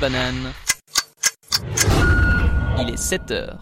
Banane. 0.00 0.52
Il 2.78 2.90
est 2.90 2.96
7 2.96 3.30
heures. 3.32 3.58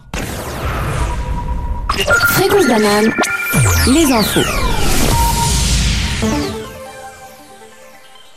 Fréquence 1.89 2.67
banane, 2.67 3.11
les 3.87 4.11
infos. 4.11 4.47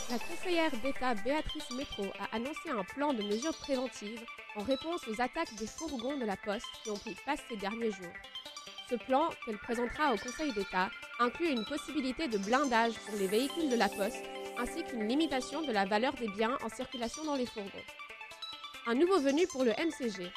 La 0.08 0.18
conseillère 0.18 0.70
d'État 0.82 1.14
Béatrice 1.22 1.70
Métro 1.76 2.04
a 2.18 2.34
annoncé 2.34 2.70
un 2.70 2.84
plan 2.94 3.12
de 3.12 3.22
mesures 3.22 3.56
préventives 3.58 4.22
en 4.56 4.62
réponse 4.62 5.02
aux 5.06 5.20
attaques 5.20 5.54
des 5.58 5.66
fourgons 5.66 6.16
de 6.16 6.24
la 6.24 6.36
Poste 6.38 6.64
qui 6.82 6.90
ont 6.90 6.96
pris 6.96 7.14
place 7.26 7.40
ces 7.50 7.58
derniers 7.58 7.92
jours. 7.92 8.14
Ce 8.88 8.94
plan, 8.94 9.28
qu'elle 9.44 9.58
présentera 9.58 10.14
au 10.14 10.16
Conseil 10.16 10.54
d'État, 10.54 10.88
inclut 11.18 11.50
une 11.50 11.66
possibilité 11.66 12.28
de 12.28 12.38
blindage 12.38 12.94
pour 13.06 13.18
les 13.18 13.26
véhicules 13.26 13.68
de 13.68 13.76
la 13.76 13.90
Poste 13.90 14.24
ainsi 14.60 14.84
qu'une 14.84 15.08
limitation 15.08 15.62
de 15.62 15.72
la 15.72 15.86
valeur 15.86 16.12
des 16.14 16.28
biens 16.28 16.58
en 16.62 16.68
circulation 16.68 17.24
dans 17.24 17.34
les 17.34 17.46
fourgons. 17.46 17.70
Un 18.86 18.94
nouveau 18.94 19.18
venu 19.18 19.46
pour 19.46 19.64
le 19.64 19.72
MCG. 19.72 20.30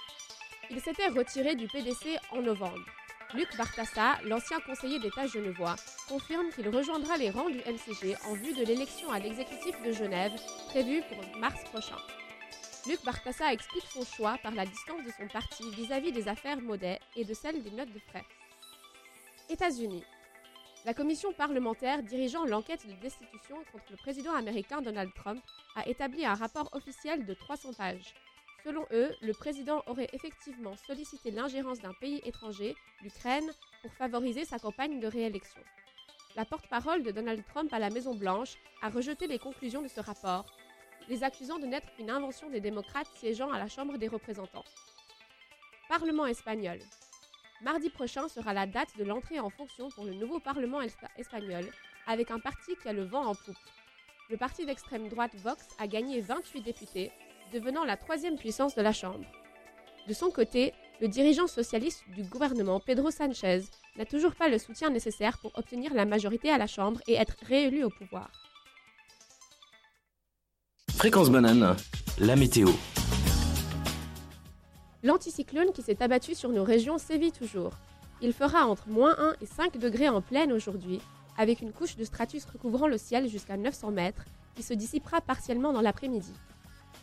Il 0.69 0.79
s'était 0.79 1.07
retiré 1.07 1.55
du 1.55 1.67
PDC 1.67 2.17
en 2.31 2.41
novembre. 2.41 2.85
Luc 3.33 3.47
Bartassa, 3.57 4.19
l'ancien 4.25 4.59
conseiller 4.59 4.99
d'État 4.99 5.27
genevois, 5.27 5.75
confirme 6.07 6.49
qu'il 6.51 6.69
rejoindra 6.69 7.17
les 7.17 7.31
rangs 7.31 7.49
du 7.49 7.59
MCG 7.59 8.15
en 8.25 8.33
vue 8.33 8.53
de 8.53 8.63
l'élection 8.63 9.11
à 9.11 9.19
l'exécutif 9.19 9.81
de 9.83 9.91
Genève 9.91 10.33
prévue 10.69 11.01
pour 11.09 11.39
mars 11.39 11.61
prochain. 11.65 11.97
Luc 12.87 13.03
Bartassa 13.03 13.51
explique 13.51 13.85
son 13.91 14.05
choix 14.05 14.37
par 14.43 14.53
la 14.53 14.65
distance 14.65 15.03
de 15.05 15.11
son 15.17 15.27
parti 15.27 15.63
vis-à-vis 15.71 16.11
des 16.11 16.27
affaires 16.27 16.61
Maudet 16.61 16.99
et 17.15 17.25
de 17.25 17.33
celles 17.33 17.63
des 17.63 17.71
notes 17.71 17.93
de 17.93 17.99
frais. 17.99 18.25
États-Unis. 19.49 20.03
La 20.85 20.93
commission 20.93 21.31
parlementaire 21.31 22.03
dirigeant 22.03 22.43
l'enquête 22.43 22.85
de 22.85 22.91
destitution 23.01 23.55
contre 23.71 23.85
le 23.91 23.95
président 23.95 24.33
américain 24.33 24.81
Donald 24.81 25.13
Trump 25.13 25.41
a 25.77 25.87
établi 25.87 26.25
un 26.25 26.33
rapport 26.33 26.67
officiel 26.73 27.25
de 27.25 27.33
300 27.33 27.73
pages. 27.73 28.13
Selon 28.65 28.85
eux, 28.91 29.15
le 29.21 29.31
président 29.31 29.81
aurait 29.87 30.09
effectivement 30.11 30.75
sollicité 30.85 31.31
l'ingérence 31.31 31.79
d'un 31.79 31.93
pays 31.93 32.19
étranger, 32.25 32.75
l'Ukraine, 33.01 33.49
pour 33.81 33.93
favoriser 33.93 34.43
sa 34.43 34.59
campagne 34.59 34.99
de 34.99 35.07
réélection. 35.07 35.61
La 36.35 36.43
porte-parole 36.43 37.03
de 37.03 37.11
Donald 37.11 37.45
Trump 37.45 37.71
à 37.71 37.79
la 37.79 37.89
Maison-Blanche 37.89 38.57
a 38.81 38.89
rejeté 38.89 39.27
les 39.27 39.39
conclusions 39.39 39.83
de 39.83 39.87
ce 39.87 40.01
rapport, 40.01 40.45
les 41.07 41.23
accusant 41.23 41.59
de 41.59 41.65
n'être 41.65 41.95
qu'une 41.95 42.09
invention 42.09 42.49
des 42.49 42.59
démocrates 42.59 43.07
siégeant 43.15 43.51
à 43.51 43.59
la 43.59 43.69
Chambre 43.69 43.97
des 43.97 44.09
représentants. 44.09 44.65
Parlement 45.87 46.25
espagnol. 46.25 46.79
Mardi 47.63 47.89
prochain 47.89 48.27
sera 48.27 48.53
la 48.53 48.67
date 48.67 48.89
de 48.97 49.05
l'entrée 49.05 49.39
en 49.39 49.49
fonction 49.49 49.87
pour 49.89 50.03
le 50.03 50.13
nouveau 50.13 50.39
Parlement 50.39 50.81
espagnol, 50.81 51.65
avec 52.07 52.29
un 52.29 52.39
parti 52.39 52.75
qui 52.81 52.89
a 52.89 52.93
le 52.93 53.05
vent 53.05 53.25
en 53.25 53.35
poupe. 53.35 53.55
Le 54.29 54.35
parti 54.35 54.65
d'extrême 54.65 55.07
droite 55.07 55.31
Vox 55.35 55.65
a 55.79 55.87
gagné 55.87 56.19
28 56.19 56.61
députés, 56.61 57.11
devenant 57.53 57.85
la 57.85 57.95
troisième 57.95 58.37
puissance 58.37 58.75
de 58.75 58.81
la 58.81 58.91
Chambre. 58.91 59.25
De 60.09 60.13
son 60.13 60.29
côté, 60.29 60.73
le 60.99 61.07
dirigeant 61.07 61.47
socialiste 61.47 62.03
du 62.09 62.23
gouvernement, 62.23 62.81
Pedro 62.81 63.11
Sanchez, 63.11 63.61
n'a 63.97 64.05
toujours 64.05 64.35
pas 64.35 64.49
le 64.49 64.57
soutien 64.57 64.89
nécessaire 64.89 65.37
pour 65.37 65.57
obtenir 65.57 65.93
la 65.93 66.03
majorité 66.03 66.49
à 66.49 66.57
la 66.57 66.67
Chambre 66.67 66.99
et 67.07 67.13
être 67.13 67.35
réélu 67.47 67.85
au 67.85 67.89
pouvoir. 67.89 68.29
Fréquence 70.91 71.29
banane, 71.29 71.77
la 72.19 72.35
météo. 72.35 72.69
L'anticyclone 75.03 75.73
qui 75.73 75.81
s'est 75.81 76.01
abattu 76.01 76.33
sur 76.33 76.49
nos 76.49 76.63
régions 76.63 76.97
sévit 76.97 77.33
toujours. 77.33 77.73
Il 78.21 78.31
fera 78.31 78.65
entre 78.65 78.87
moins 78.87 79.13
1 79.19 79.33
et 79.41 79.45
5 79.45 79.77
degrés 79.77 80.07
en 80.07 80.21
pleine 80.21 80.53
aujourd'hui, 80.53 81.01
avec 81.37 81.59
une 81.61 81.73
couche 81.73 81.97
de 81.97 82.05
stratus 82.05 82.45
recouvrant 82.45 82.87
le 82.87 82.97
ciel 82.97 83.27
jusqu'à 83.27 83.57
900 83.57 83.91
mètres, 83.91 84.23
qui 84.55 84.63
se 84.63 84.73
dissipera 84.73 85.19
partiellement 85.19 85.73
dans 85.73 85.81
l'après-midi. 85.81 86.31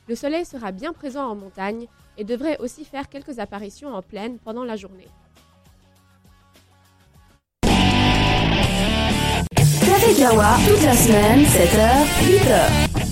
Le 0.09 0.15
soleil 0.15 0.47
sera 0.47 0.73
bien 0.73 0.95
présent 0.95 1.28
en 1.28 1.34
montagne 1.34 1.89
et 2.17 2.25
devrait 2.25 2.56
aussi 2.59 2.87
faire 2.87 3.11
quelques 3.11 3.39
apparitions 3.39 3.95
en 3.95 4.01
plaine 4.01 4.39
pendant 4.39 4.65
la 4.65 4.77
journée. 4.77 5.09
Café 9.53 10.15
Kawa, 10.16 10.56
toute 10.66 10.83
la 10.84 10.94
semaine, 10.94 11.44
7h, 11.44 12.06
8h. 12.25 13.10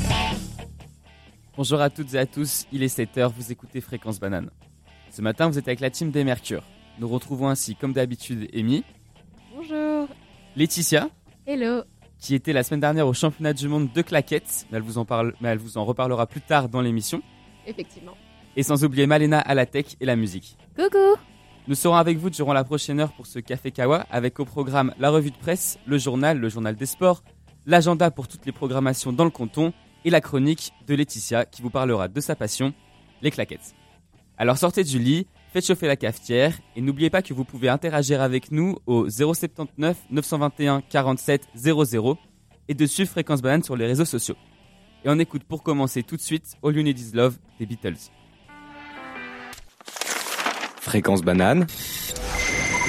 Bonjour 1.59 1.81
à 1.83 1.91
toutes 1.91 2.15
et 2.15 2.19
à 2.19 2.25
tous, 2.25 2.65
il 2.73 2.83
est 2.83 2.99
7h, 2.99 3.31
vous 3.37 3.53
écoutez 3.53 3.83
Fréquence 3.83 4.19
Banane. 4.19 4.49
Ce 5.11 5.23
matin, 5.23 5.49
vous 5.49 5.59
êtes 5.59 5.69
avec 5.69 5.81
la 5.81 5.91
team 5.91 6.11
des 6.11 6.25
Mercure. 6.25 6.63
Nous 6.99 7.09
retrouvons 7.09 7.49
ainsi, 7.49 7.75
comme 7.75 7.93
d'habitude, 7.93 8.49
Amy. 8.55 8.85
Bonjour. 9.55 10.09
Laetitia. 10.57 11.09
Hello. 11.47 11.83
Qui 12.19 12.35
était 12.35 12.53
la 12.53 12.63
semaine 12.63 12.81
dernière 12.81 13.07
au 13.07 13.13
championnat 13.13 13.53
du 13.53 13.69
monde 13.69 13.93
de 13.93 14.03
claquettes, 14.03 14.67
mais 14.71 14.79
elle 14.79 14.83
vous 14.83 14.99
en, 14.99 15.05
parle, 15.05 15.35
mais 15.41 15.49
elle 15.49 15.59
vous 15.59 15.79
en 15.79 15.85
reparlera 15.85 16.27
plus 16.27 16.41
tard 16.41 16.69
dans 16.69 16.81
l'émission. 16.81 17.23
Effectivement. 17.67 18.17
Et 18.57 18.63
sans 18.63 18.85
oublier 18.85 19.07
Malena 19.07 19.41
à 19.41 19.55
la 19.55 19.67
tech 19.67 19.97
et 20.01 20.05
la 20.07 20.17
musique. 20.17 20.57
Coucou. 20.77 21.17
Nous 21.69 21.75
serons 21.75 21.97
avec 21.97 22.19
vous 22.19 22.31
durant 22.31 22.53
la 22.53 22.65
prochaine 22.65 22.99
heure 22.99 23.13
pour 23.13 23.27
ce 23.27 23.39
Café 23.39 23.71
Kawa, 23.71 24.07
avec 24.11 24.41
au 24.41 24.45
programme 24.45 24.95
la 24.99 25.11
revue 25.11 25.31
de 25.31 25.37
presse, 25.37 25.79
le 25.87 25.99
journal, 25.99 26.39
le 26.39 26.49
journal 26.49 26.75
des 26.75 26.87
sports, 26.87 27.23
l'agenda 27.67 28.11
pour 28.11 28.27
toutes 28.27 28.47
les 28.47 28.53
programmations 28.53 29.13
dans 29.13 29.25
le 29.25 29.31
canton 29.31 29.73
et 30.05 30.11
la 30.11 30.21
chronique 30.21 30.73
de 30.87 30.95
Laetitia 30.95 31.45
qui 31.45 31.63
vous 31.63 31.71
parlera 31.71 32.09
de 32.09 32.21
sa 32.21 32.35
passion, 32.35 32.73
les 33.23 33.31
claquettes. 33.31 33.75
Alors 34.41 34.57
sortez 34.57 34.85
du 34.85 35.01
lit, 35.01 35.27
faites 35.53 35.67
chauffer 35.67 35.89
la 35.89 35.97
cafetière 35.97 36.57
et 36.77 36.81
n'oubliez 36.81 37.11
pas 37.11 37.23
que 37.23 37.35
vous 37.35 37.45
pouvez 37.45 37.69
interagir 37.69 38.23
avec 38.23 38.53
nous 38.53 38.77
au 38.87 39.11
079 39.11 39.97
921 40.11 40.81
47 40.83 41.49
00 41.57 42.17
et 42.69 42.75
de 42.75 42.87
suivre 42.87 43.11
Fréquence 43.11 43.43
Banane 43.43 43.65
sur 43.65 43.75
les 43.75 43.87
réseaux 43.87 44.05
sociaux. 44.05 44.37
Et 45.05 45.09
on 45.09 45.19
écoute 45.19 45.43
pour 45.43 45.65
commencer 45.65 46.05
tout 46.05 46.17
de 46.17 46.21
suite 46.21 46.55
All 46.63 46.77
You 46.77 46.83
Need 46.83 47.01
Is 47.01 47.11
Love 47.15 47.37
des 47.59 47.67
Beatles. 47.67 48.13
Fréquence 50.81 51.23
banane, 51.23 51.67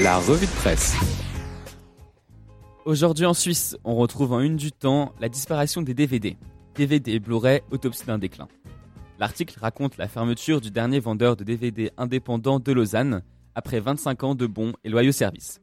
la 0.01 0.19
revue 0.19 0.45
de 0.45 0.51
presse. 0.51 0.95
Aujourd'hui 2.85 3.25
en 3.25 3.33
Suisse, 3.33 3.75
on 3.83 3.95
retrouve 3.95 4.33
en 4.33 4.39
une 4.39 4.55
du 4.55 4.71
temps 4.71 5.13
la 5.19 5.29
disparition 5.29 5.81
des 5.81 5.95
DVD. 5.95 6.37
DVD 6.75 7.13
et 7.13 7.19
Blu-ray, 7.19 7.61
autopsie 7.71 8.05
d'un 8.05 8.19
déclin. 8.19 8.47
L'article 9.19 9.59
raconte 9.59 9.97
la 9.97 10.07
fermeture 10.07 10.61
du 10.61 10.71
dernier 10.71 11.01
vendeur 11.01 11.35
de 11.35 11.43
DVD 11.43 11.91
indépendant 11.97 12.57
de 12.61 12.71
Lausanne 12.71 13.21
après 13.53 13.81
25 13.81 14.23
ans 14.23 14.33
de 14.33 14.47
bons 14.47 14.71
et 14.85 14.89
loyaux 14.89 15.11
services. 15.11 15.59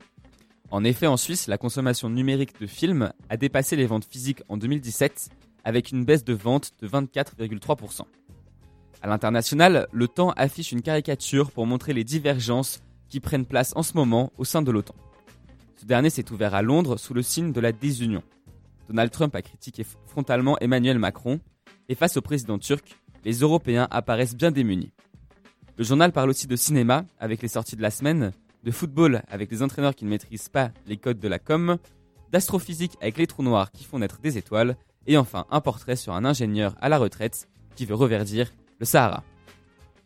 En 0.71 0.85
effet, 0.85 1.07
en 1.07 1.17
Suisse, 1.17 1.47
la 1.47 1.57
consommation 1.57 2.11
numérique 2.11 2.61
de 2.61 2.67
films 2.67 3.13
a 3.31 3.37
dépassé 3.39 3.75
les 3.75 3.87
ventes 3.87 4.05
physiques 4.05 4.43
en 4.51 4.59
2017 4.59 5.31
avec 5.65 5.91
une 5.91 6.05
baisse 6.05 6.23
de 6.23 6.35
vente 6.35 6.73
de 6.83 6.87
24,3%. 6.87 8.03
À 9.01 9.07
l'international, 9.09 9.89
le 9.91 10.07
temps 10.07 10.33
affiche 10.33 10.73
une 10.73 10.83
caricature 10.83 11.51
pour 11.51 11.67
montrer 11.67 11.95
les 11.95 12.05
divergences 12.05 12.83
qui 13.09 13.21
prennent 13.21 13.47
place 13.47 13.73
en 13.75 13.83
ce 13.83 13.95
moment 13.95 14.33
au 14.37 14.45
sein 14.45 14.61
de 14.61 14.71
l'OTAN. 14.71 14.95
Ce 15.77 15.87
dernier 15.87 16.11
s'est 16.11 16.31
ouvert 16.31 16.55
à 16.55 16.61
Londres 16.61 16.99
sous 16.99 17.15
le 17.15 17.23
signe 17.23 17.53
de 17.53 17.61
la 17.61 17.73
désunion. 17.73 18.23
Donald 18.89 19.11
Trump 19.11 19.35
a 19.35 19.41
critiqué 19.41 19.83
frontalement 20.07 20.59
Emmanuel 20.59 20.99
Macron 20.99 21.41
et 21.89 21.95
face 21.95 22.17
au 22.17 22.21
président 22.21 22.59
turc, 22.59 22.97
les 23.27 23.41
Européens 23.41 23.89
apparaissent 23.91 24.37
bien 24.37 24.53
démunis. 24.53 24.93
Le 25.77 25.83
journal 25.83 26.13
parle 26.13 26.31
aussi 26.31 26.47
de 26.47 26.55
cinéma 26.55 27.05
avec 27.19 27.43
les 27.43 27.49
sorties 27.49 27.75
de 27.75 27.83
la 27.83 27.91
semaine, 27.91 28.31
de 28.63 28.71
football 28.71 29.23
avec 29.29 29.51
les 29.51 29.63
entraîneurs 29.63 29.97
qui 29.97 30.05
ne 30.05 30.11
maîtrisent 30.11 30.49
pas 30.49 30.71
les 30.87 30.97
codes 30.97 31.19
de 31.19 31.27
la 31.27 31.41
com, 31.41 31.77
d'astrophysique 32.31 32.97
avec 33.01 33.19
les 33.19 33.27
trous 33.27 33.43
noirs 33.43 33.73
qui 33.73 33.83
font 33.83 33.99
naître 33.99 34.21
des 34.21 34.39
étoiles, 34.39 34.77
et 35.09 35.17
enfin 35.17 35.45
un 35.51 35.61
portrait 35.61 35.97
sur 35.97 36.15
un 36.15 36.25
ingénieur 36.25 36.77
à 36.81 36.89
la 36.89 36.99
retraite 36.99 37.49
qui 37.75 37.85
veut 37.85 37.97
reverdir 37.97 38.53
le 38.79 38.87
Sahara. 38.87 39.25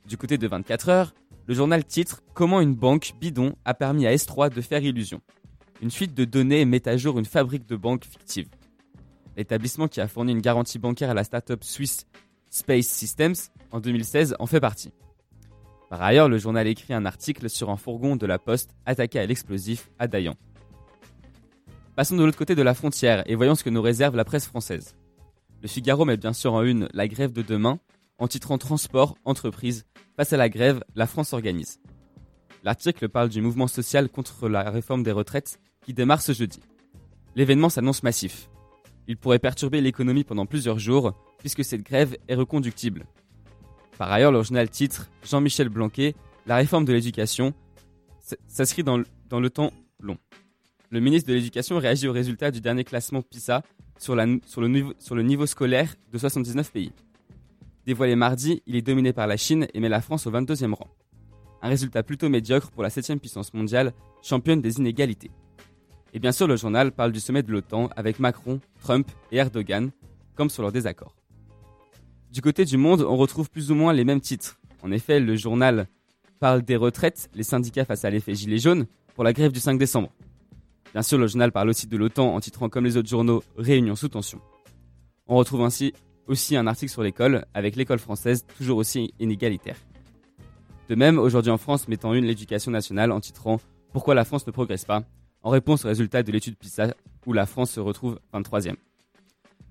Du 0.08 0.16
côté 0.16 0.38
de 0.38 0.48
24 0.48 0.88
heures, 0.88 1.14
le 1.46 1.52
journal 1.52 1.84
titre 1.84 2.22
Comment 2.32 2.62
une 2.62 2.74
banque 2.74 3.12
bidon 3.20 3.54
a 3.66 3.74
permis 3.74 4.06
à 4.06 4.14
S3 4.14 4.48
de 4.48 4.62
faire 4.62 4.82
illusion. 4.82 5.20
Une 5.82 5.90
fuite 5.90 6.14
de 6.14 6.24
données 6.24 6.64
met 6.64 6.88
à 6.88 6.96
jour 6.96 7.18
une 7.18 7.26
fabrique 7.26 7.66
de 7.66 7.76
banques 7.76 8.06
fictive. 8.06 8.48
L'établissement 9.36 9.88
qui 9.88 10.00
a 10.00 10.08
fourni 10.08 10.32
une 10.32 10.40
garantie 10.40 10.78
bancaire 10.78 11.10
à 11.10 11.14
la 11.14 11.24
start-up 11.24 11.64
suisse 11.64 12.06
Space 12.50 12.86
Systems 12.86 13.36
en 13.70 13.80
2016 13.80 14.36
en 14.38 14.46
fait 14.46 14.60
partie. 14.60 14.92
Par 15.88 16.02
ailleurs, 16.02 16.28
le 16.28 16.38
journal 16.38 16.66
écrit 16.66 16.94
un 16.94 17.06
article 17.06 17.48
sur 17.48 17.70
un 17.70 17.76
fourgon 17.76 18.16
de 18.16 18.26
la 18.26 18.38
Poste 18.38 18.70
attaqué 18.86 19.18
à 19.18 19.26
l'explosif 19.26 19.90
à 19.98 20.06
Dayan. 20.06 20.36
Passons 21.96 22.16
de 22.16 22.24
l'autre 22.24 22.38
côté 22.38 22.54
de 22.54 22.62
la 22.62 22.74
frontière 22.74 23.22
et 23.26 23.34
voyons 23.34 23.54
ce 23.54 23.64
que 23.64 23.70
nous 23.70 23.82
réserve 23.82 24.16
la 24.16 24.24
presse 24.24 24.46
française. 24.46 24.96
Le 25.62 25.68
Figaro 25.68 26.04
met 26.04 26.16
bien 26.16 26.32
sûr 26.32 26.52
en 26.52 26.62
une 26.62 26.88
la 26.92 27.08
grève 27.08 27.32
de 27.32 27.42
demain 27.42 27.78
en 28.18 28.28
titrant 28.28 28.58
Transport, 28.58 29.16
entreprise, 29.24 29.86
face 30.16 30.32
à 30.32 30.36
la 30.36 30.48
grève, 30.48 30.84
la 30.94 31.06
France 31.06 31.32
organise. 31.32 31.80
L'article 32.64 33.08
parle 33.08 33.30
du 33.30 33.40
mouvement 33.40 33.66
social 33.66 34.08
contre 34.08 34.48
la 34.48 34.68
réforme 34.70 35.02
des 35.02 35.12
retraites 35.12 35.58
qui 35.82 35.94
démarre 35.94 36.20
ce 36.20 36.32
jeudi. 36.32 36.60
L'événement 37.34 37.70
s'annonce 37.70 38.02
massif. 38.02 38.49
Il 39.10 39.16
pourrait 39.16 39.40
perturber 39.40 39.80
l'économie 39.80 40.22
pendant 40.22 40.46
plusieurs 40.46 40.78
jours 40.78 41.14
puisque 41.38 41.64
cette 41.64 41.82
grève 41.82 42.16
est 42.28 42.36
reconductible. 42.36 43.06
Par 43.98 44.12
ailleurs, 44.12 44.30
le 44.30 44.40
journal 44.40 44.70
titre 44.70 45.10
Jean-Michel 45.28 45.68
Blanquet, 45.68 46.14
la 46.46 46.54
réforme 46.54 46.84
de 46.84 46.92
l'éducation 46.92 47.52
s'inscrit 48.46 48.84
dans, 48.84 48.98
le 48.98 49.50
temps 49.50 49.72
long. 49.98 50.16
Le 50.90 51.00
ministre 51.00 51.28
de 51.28 51.34
l'Éducation 51.34 51.78
réagit 51.78 52.06
aux 52.06 52.12
résultats 52.12 52.52
du 52.52 52.60
dernier 52.60 52.84
classement 52.84 53.20
PISA 53.20 53.64
sur, 53.98 54.14
le 54.14 54.68
niveau, 54.68 54.92
sur 55.00 55.16
le 55.16 55.22
niveau 55.24 55.44
scolaire 55.44 55.92
de 56.12 56.16
79 56.16 56.70
pays. 56.70 56.92
Dévoilé 57.86 58.14
mardi, 58.14 58.62
il 58.68 58.76
est 58.76 58.82
dominé 58.82 59.12
par 59.12 59.26
la 59.26 59.36
Chine 59.36 59.66
et 59.74 59.80
met 59.80 59.88
la 59.88 60.02
France 60.02 60.28
au 60.28 60.30
22e 60.30 60.72
rang. 60.72 60.86
Un 61.62 61.68
résultat 61.68 62.04
plutôt 62.04 62.28
médiocre 62.28 62.70
pour 62.70 62.84
la 62.84 62.90
7 62.90 63.18
puissance 63.18 63.52
mondiale, 63.54 63.92
championne 64.22 64.60
des 64.60 64.78
inégalités. 64.78 65.32
Et 66.12 66.18
bien 66.18 66.32
sûr, 66.32 66.46
le 66.46 66.56
journal 66.56 66.92
parle 66.92 67.12
du 67.12 67.20
sommet 67.20 67.42
de 67.42 67.52
l'OTAN 67.52 67.88
avec 67.96 68.18
Macron, 68.18 68.60
Trump 68.80 69.08
et 69.30 69.36
Erdogan, 69.36 69.90
comme 70.34 70.50
sur 70.50 70.62
leur 70.62 70.72
désaccord. 70.72 71.14
Du 72.32 72.42
côté 72.42 72.64
du 72.64 72.76
monde, 72.76 73.02
on 73.02 73.16
retrouve 73.16 73.50
plus 73.50 73.70
ou 73.70 73.74
moins 73.74 73.92
les 73.92 74.04
mêmes 74.04 74.20
titres. 74.20 74.58
En 74.82 74.90
effet, 74.90 75.20
le 75.20 75.36
journal 75.36 75.86
parle 76.38 76.62
des 76.62 76.76
retraites, 76.76 77.30
les 77.34 77.42
syndicats 77.42 77.84
face 77.84 78.04
à 78.04 78.10
l'effet 78.10 78.34
gilet 78.34 78.58
jaune, 78.58 78.86
pour 79.14 79.24
la 79.24 79.32
grève 79.32 79.52
du 79.52 79.60
5 79.60 79.78
décembre. 79.78 80.10
Bien 80.92 81.02
sûr, 81.02 81.18
le 81.18 81.26
journal 81.26 81.52
parle 81.52 81.68
aussi 81.68 81.86
de 81.86 81.96
l'OTAN 81.96 82.34
en 82.34 82.40
titrant 82.40 82.68
comme 82.68 82.84
les 82.84 82.96
autres 82.96 83.08
journaux 83.08 83.42
Réunion 83.56 83.94
sous 83.94 84.08
tension. 84.08 84.40
On 85.28 85.36
retrouve 85.36 85.62
ainsi 85.62 85.92
aussi 86.26 86.56
un 86.56 86.66
article 86.66 86.90
sur 86.90 87.02
l'école, 87.02 87.44
avec 87.54 87.76
l'école 87.76 87.98
française 87.98 88.44
toujours 88.56 88.78
aussi 88.78 89.12
inégalitaire. 89.20 89.76
De 90.88 90.94
même, 90.96 91.18
aujourd'hui 91.18 91.52
en 91.52 91.58
France, 91.58 91.86
mettant 91.86 92.14
une 92.14 92.24
l'éducation 92.24 92.72
nationale 92.72 93.12
en 93.12 93.20
titrant 93.20 93.60
Pourquoi 93.92 94.14
la 94.14 94.24
France 94.24 94.46
ne 94.46 94.52
progresse 94.52 94.84
pas 94.84 95.04
en 95.42 95.50
réponse 95.50 95.84
aux 95.84 95.88
résultats 95.88 96.22
de 96.22 96.32
l'étude 96.32 96.56
PISA 96.56 96.94
où 97.26 97.32
la 97.32 97.46
France 97.46 97.70
se 97.72 97.80
retrouve 97.80 98.18
23e. 98.32 98.76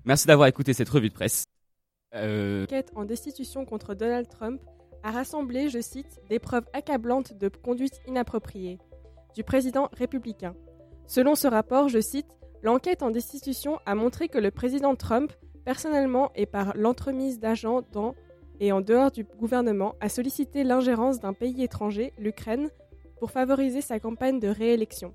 Merci 0.04 0.26
d'avoir 0.26 0.48
écouté 0.48 0.72
cette 0.72 0.88
revue 0.88 1.08
de 1.08 1.14
presse. 1.14 1.44
Euh... 2.14 2.64
Enquête 2.64 2.92
en 2.94 3.04
destitution 3.04 3.64
contre 3.64 3.94
Donald 3.94 4.28
Trump 4.28 4.60
a 5.02 5.10
rassemblé, 5.10 5.68
je 5.68 5.80
cite, 5.80 6.20
des 6.28 6.38
preuves 6.38 6.66
accablantes 6.72 7.32
de 7.38 7.48
conduite 7.48 8.00
inappropriée 8.06 8.78
du 9.34 9.44
président 9.44 9.88
républicain. 9.92 10.54
Selon 11.06 11.34
ce 11.34 11.46
rapport, 11.46 11.88
je 11.88 12.00
cite, 12.00 12.38
l'enquête 12.62 13.02
en 13.02 13.10
destitution 13.10 13.78
a 13.86 13.94
montré 13.94 14.28
que 14.28 14.38
le 14.38 14.50
président 14.50 14.96
Trump, 14.96 15.32
personnellement 15.64 16.30
et 16.34 16.46
par 16.46 16.76
l'entremise 16.76 17.38
d'agents 17.38 17.82
dans 17.92 18.14
et 18.62 18.72
en 18.72 18.82
dehors 18.82 19.10
du 19.10 19.24
gouvernement, 19.24 19.94
a 20.00 20.10
sollicité 20.10 20.64
l'ingérence 20.64 21.18
d'un 21.18 21.32
pays 21.32 21.62
étranger, 21.62 22.12
l'Ukraine, 22.18 22.68
pour 23.18 23.30
favoriser 23.30 23.80
sa 23.80 23.98
campagne 23.98 24.38
de 24.38 24.48
réélection. 24.48 25.14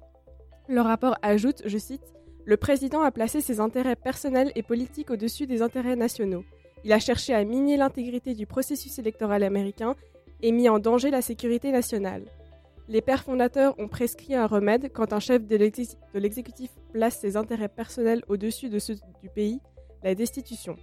Le 0.68 0.82
rapport 0.82 1.16
ajoute, 1.22 1.62
je 1.66 1.78
cite, 1.78 2.02
Le 2.46 2.58
président 2.58 3.02
a 3.02 3.12
placé 3.12 3.40
ses 3.40 3.60
intérêts 3.60 3.96
personnels 3.96 4.52
et 4.56 4.64
politiques 4.64 5.12
au-dessus 5.12 5.46
des 5.46 5.62
intérêts 5.62 5.96
nationaux. 5.96 6.44
Il 6.84 6.92
a 6.92 7.00
cherché 7.00 7.34
à 7.36 7.44
miner 7.44 7.78
l'intégrité 7.78 8.34
du 8.34 8.48
processus 8.48 8.98
électoral 8.98 9.44
américain 9.44 9.96
et 10.42 10.52
mis 10.52 10.68
en 10.68 10.80
danger 10.80 11.12
la 11.12 11.22
sécurité 11.22 11.72
nationale. 11.72 12.24
Les 12.88 13.02
pères 13.02 13.24
fondateurs 13.24 13.74
ont 13.80 13.88
prescrit 13.88 14.36
un 14.36 14.48
remède 14.48 14.92
quand 14.92 15.14
un 15.14 15.20
chef 15.20 15.46
de 15.46 15.56
l'exécutif 16.20 16.72
place 16.94 17.20
ses 17.20 17.38
intérêts 17.38 17.70
personnels 17.70 18.24
au-dessus 18.28 18.70
de 18.70 18.80
ceux 18.80 18.96
du 19.22 19.30
pays, 19.30 19.60
la 20.04 20.16
destitution. 20.16 20.78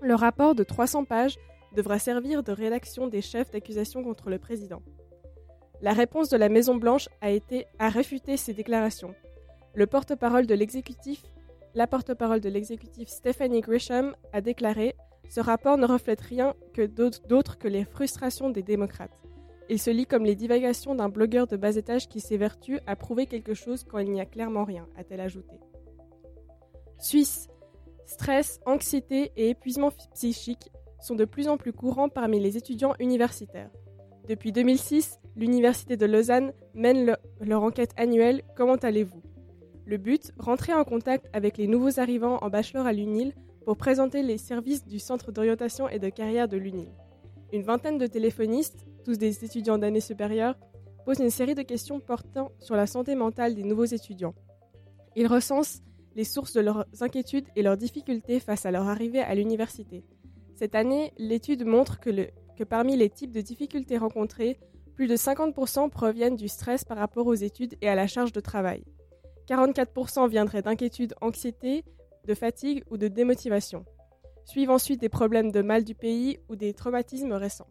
Le 0.00 0.14
rapport 0.14 0.54
de 0.54 0.64
300 0.64 1.04
pages 1.04 1.38
devra 1.74 1.98
servir 1.98 2.42
de 2.42 2.52
rédaction 2.52 3.08
des 3.08 3.22
chefs 3.22 3.50
d'accusation 3.50 4.02
contre 4.02 4.30
le 4.30 4.38
président. 4.38 4.82
La 5.82 5.92
réponse 5.92 6.28
de 6.28 6.36
la 6.36 6.48
Maison-Blanche 6.48 7.08
a 7.20 7.32
été 7.32 7.66
à 7.80 7.88
réfuter 7.88 8.36
ces 8.36 8.54
déclarations. 8.54 9.16
Le 9.74 9.88
porte-parole 9.88 10.46
de 10.46 10.54
l'exécutif, 10.54 11.24
la 11.74 11.88
porte-parole 11.88 12.40
de 12.40 12.48
l'exécutif 12.48 13.08
Stephanie 13.08 13.62
Grisham 13.62 14.14
a 14.32 14.40
déclaré 14.40 14.94
Ce 15.28 15.40
rapport 15.40 15.76
ne 15.76 15.86
reflète 15.86 16.20
rien 16.20 16.54
que 16.72 16.86
d'autre 16.86 17.58
que 17.58 17.66
les 17.66 17.84
frustrations 17.84 18.50
des 18.50 18.62
démocrates. 18.62 19.18
Il 19.68 19.80
se 19.80 19.90
lit 19.90 20.06
comme 20.06 20.24
les 20.24 20.36
divagations 20.36 20.94
d'un 20.94 21.08
blogueur 21.08 21.48
de 21.48 21.56
bas 21.56 21.74
étage 21.74 22.08
qui 22.08 22.20
s'évertue 22.20 22.78
à 22.86 22.94
prouver 22.94 23.26
quelque 23.26 23.54
chose 23.54 23.82
quand 23.82 23.98
il 23.98 24.12
n'y 24.12 24.20
a 24.20 24.26
clairement 24.26 24.64
rien, 24.64 24.86
a-t-elle 24.96 25.20
ajouté. 25.20 25.56
Suisse. 26.98 27.48
Stress, 28.04 28.60
anxiété 28.66 29.32
et 29.36 29.48
épuisement 29.48 29.90
psychique 30.14 30.70
sont 31.00 31.16
de 31.16 31.24
plus 31.24 31.48
en 31.48 31.56
plus 31.56 31.72
courants 31.72 32.08
parmi 32.08 32.38
les 32.38 32.56
étudiants 32.56 32.94
universitaires. 33.00 33.70
Depuis 34.28 34.52
2006, 34.52 35.18
l'Université 35.36 35.96
de 35.96 36.06
Lausanne 36.06 36.52
mène 36.74 37.16
leur 37.40 37.62
enquête 37.62 37.92
annuelle 37.96 38.42
Comment 38.56 38.76
allez-vous? 38.76 39.22
Le 39.84 39.96
but, 39.96 40.32
rentrer 40.38 40.72
en 40.72 40.84
contact 40.84 41.28
avec 41.32 41.58
les 41.58 41.66
nouveaux 41.66 41.98
arrivants 41.98 42.38
en 42.42 42.50
bachelor 42.50 42.86
à 42.86 42.92
l'UNIL 42.92 43.34
pour 43.64 43.76
présenter 43.76 44.22
les 44.22 44.38
services 44.38 44.86
du 44.86 44.98
Centre 44.98 45.32
d'orientation 45.32 45.88
et 45.88 45.98
de 45.98 46.08
carrière 46.08 46.48
de 46.48 46.56
l'UNIL. 46.56 46.88
Une 47.52 47.62
vingtaine 47.62 47.98
de 47.98 48.06
téléphonistes, 48.06 48.86
tous 49.04 49.18
des 49.18 49.44
étudiants 49.44 49.78
d'année 49.78 50.00
supérieure, 50.00 50.56
posent 51.04 51.20
une 51.20 51.30
série 51.30 51.54
de 51.54 51.62
questions 51.62 52.00
portant 52.00 52.52
sur 52.60 52.76
la 52.76 52.86
santé 52.86 53.14
mentale 53.14 53.54
des 53.54 53.64
nouveaux 53.64 53.84
étudiants. 53.84 54.34
Ils 55.16 55.26
recensent 55.26 55.82
les 56.14 56.24
sources 56.24 56.52
de 56.52 56.60
leurs 56.60 56.86
inquiétudes 57.00 57.48
et 57.56 57.62
leurs 57.62 57.76
difficultés 57.76 58.40
face 58.40 58.66
à 58.66 58.70
leur 58.70 58.88
arrivée 58.88 59.20
à 59.20 59.34
l'université. 59.34 60.04
Cette 60.54 60.74
année, 60.74 61.12
l'étude 61.18 61.64
montre 61.66 61.98
que, 61.98 62.10
que 62.56 62.64
parmi 62.64 62.96
les 62.96 63.10
types 63.10 63.32
de 63.32 63.40
difficultés 63.40 63.98
rencontrées, 63.98 64.58
plus 64.94 65.06
de 65.06 65.16
50% 65.16 65.90
proviennent 65.90 66.36
du 66.36 66.48
stress 66.48 66.84
par 66.84 66.98
rapport 66.98 67.26
aux 67.26 67.34
études 67.34 67.76
et 67.80 67.88
à 67.88 67.94
la 67.94 68.06
charge 68.06 68.32
de 68.32 68.40
travail. 68.40 68.84
44% 69.48 70.28
viendraient 70.28 70.62
d'inquiétude, 70.62 71.14
anxiété, 71.20 71.84
de 72.26 72.34
fatigue 72.34 72.84
ou 72.90 72.96
de 72.96 73.08
démotivation. 73.08 73.84
Suivent 74.44 74.70
ensuite 74.70 75.00
des 75.00 75.08
problèmes 75.08 75.52
de 75.52 75.62
mal 75.62 75.84
du 75.84 75.94
pays 75.94 76.38
ou 76.48 76.56
des 76.56 76.74
traumatismes 76.74 77.32
récents. 77.32 77.70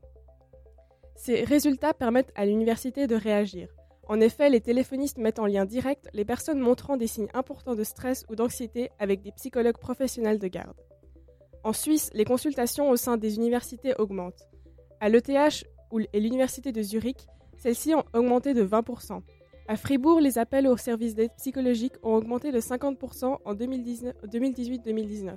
Ces 1.16 1.44
résultats 1.44 1.94
permettent 1.94 2.32
à 2.36 2.46
l'université 2.46 3.08
de 3.08 3.16
réagir. 3.16 3.70
En 4.08 4.20
effet, 4.20 4.50
les 4.50 4.62
téléphonistes 4.62 5.18
mettent 5.18 5.40
en 5.40 5.46
lien 5.46 5.66
direct 5.66 6.10
les 6.14 6.26
personnes 6.26 6.60
montrant 6.60 6.98
des 6.98 7.08
signes 7.08 7.30
importants 7.34 7.76
de 7.76 7.84
stress 7.84 8.26
ou 8.30 8.36
d'anxiété 8.36 8.90
avec 9.00 9.22
des 9.22 9.32
psychologues 9.32 9.78
professionnels 9.78 10.40
de 10.40 10.48
garde. 10.48 10.76
En 11.64 11.74
Suisse, 11.74 12.10
les 12.14 12.26
consultations 12.26 12.90
au 12.90 12.96
sein 12.96 13.18
des 13.18 13.36
universités 13.36 13.94
augmentent. 14.00 14.50
À 15.00 15.10
l'ETH 15.10 15.64
et 16.00 16.20
l'université 16.20 16.72
de 16.72 16.82
Zurich, 16.82 17.28
celles-ci 17.58 17.94
ont 17.94 18.04
augmenté 18.14 18.54
de 18.54 18.64
20%. 18.66 19.22
À 19.68 19.76
Fribourg, 19.76 20.20
les 20.20 20.38
appels 20.38 20.68
aux 20.68 20.78
services 20.78 21.16
d'aide 21.16 21.32
psychologique 21.38 21.94
ont 22.04 22.16
augmenté 22.16 22.52
de 22.52 22.60
50% 22.60 23.38
en 23.46 23.54
2018-2019. 23.54 25.36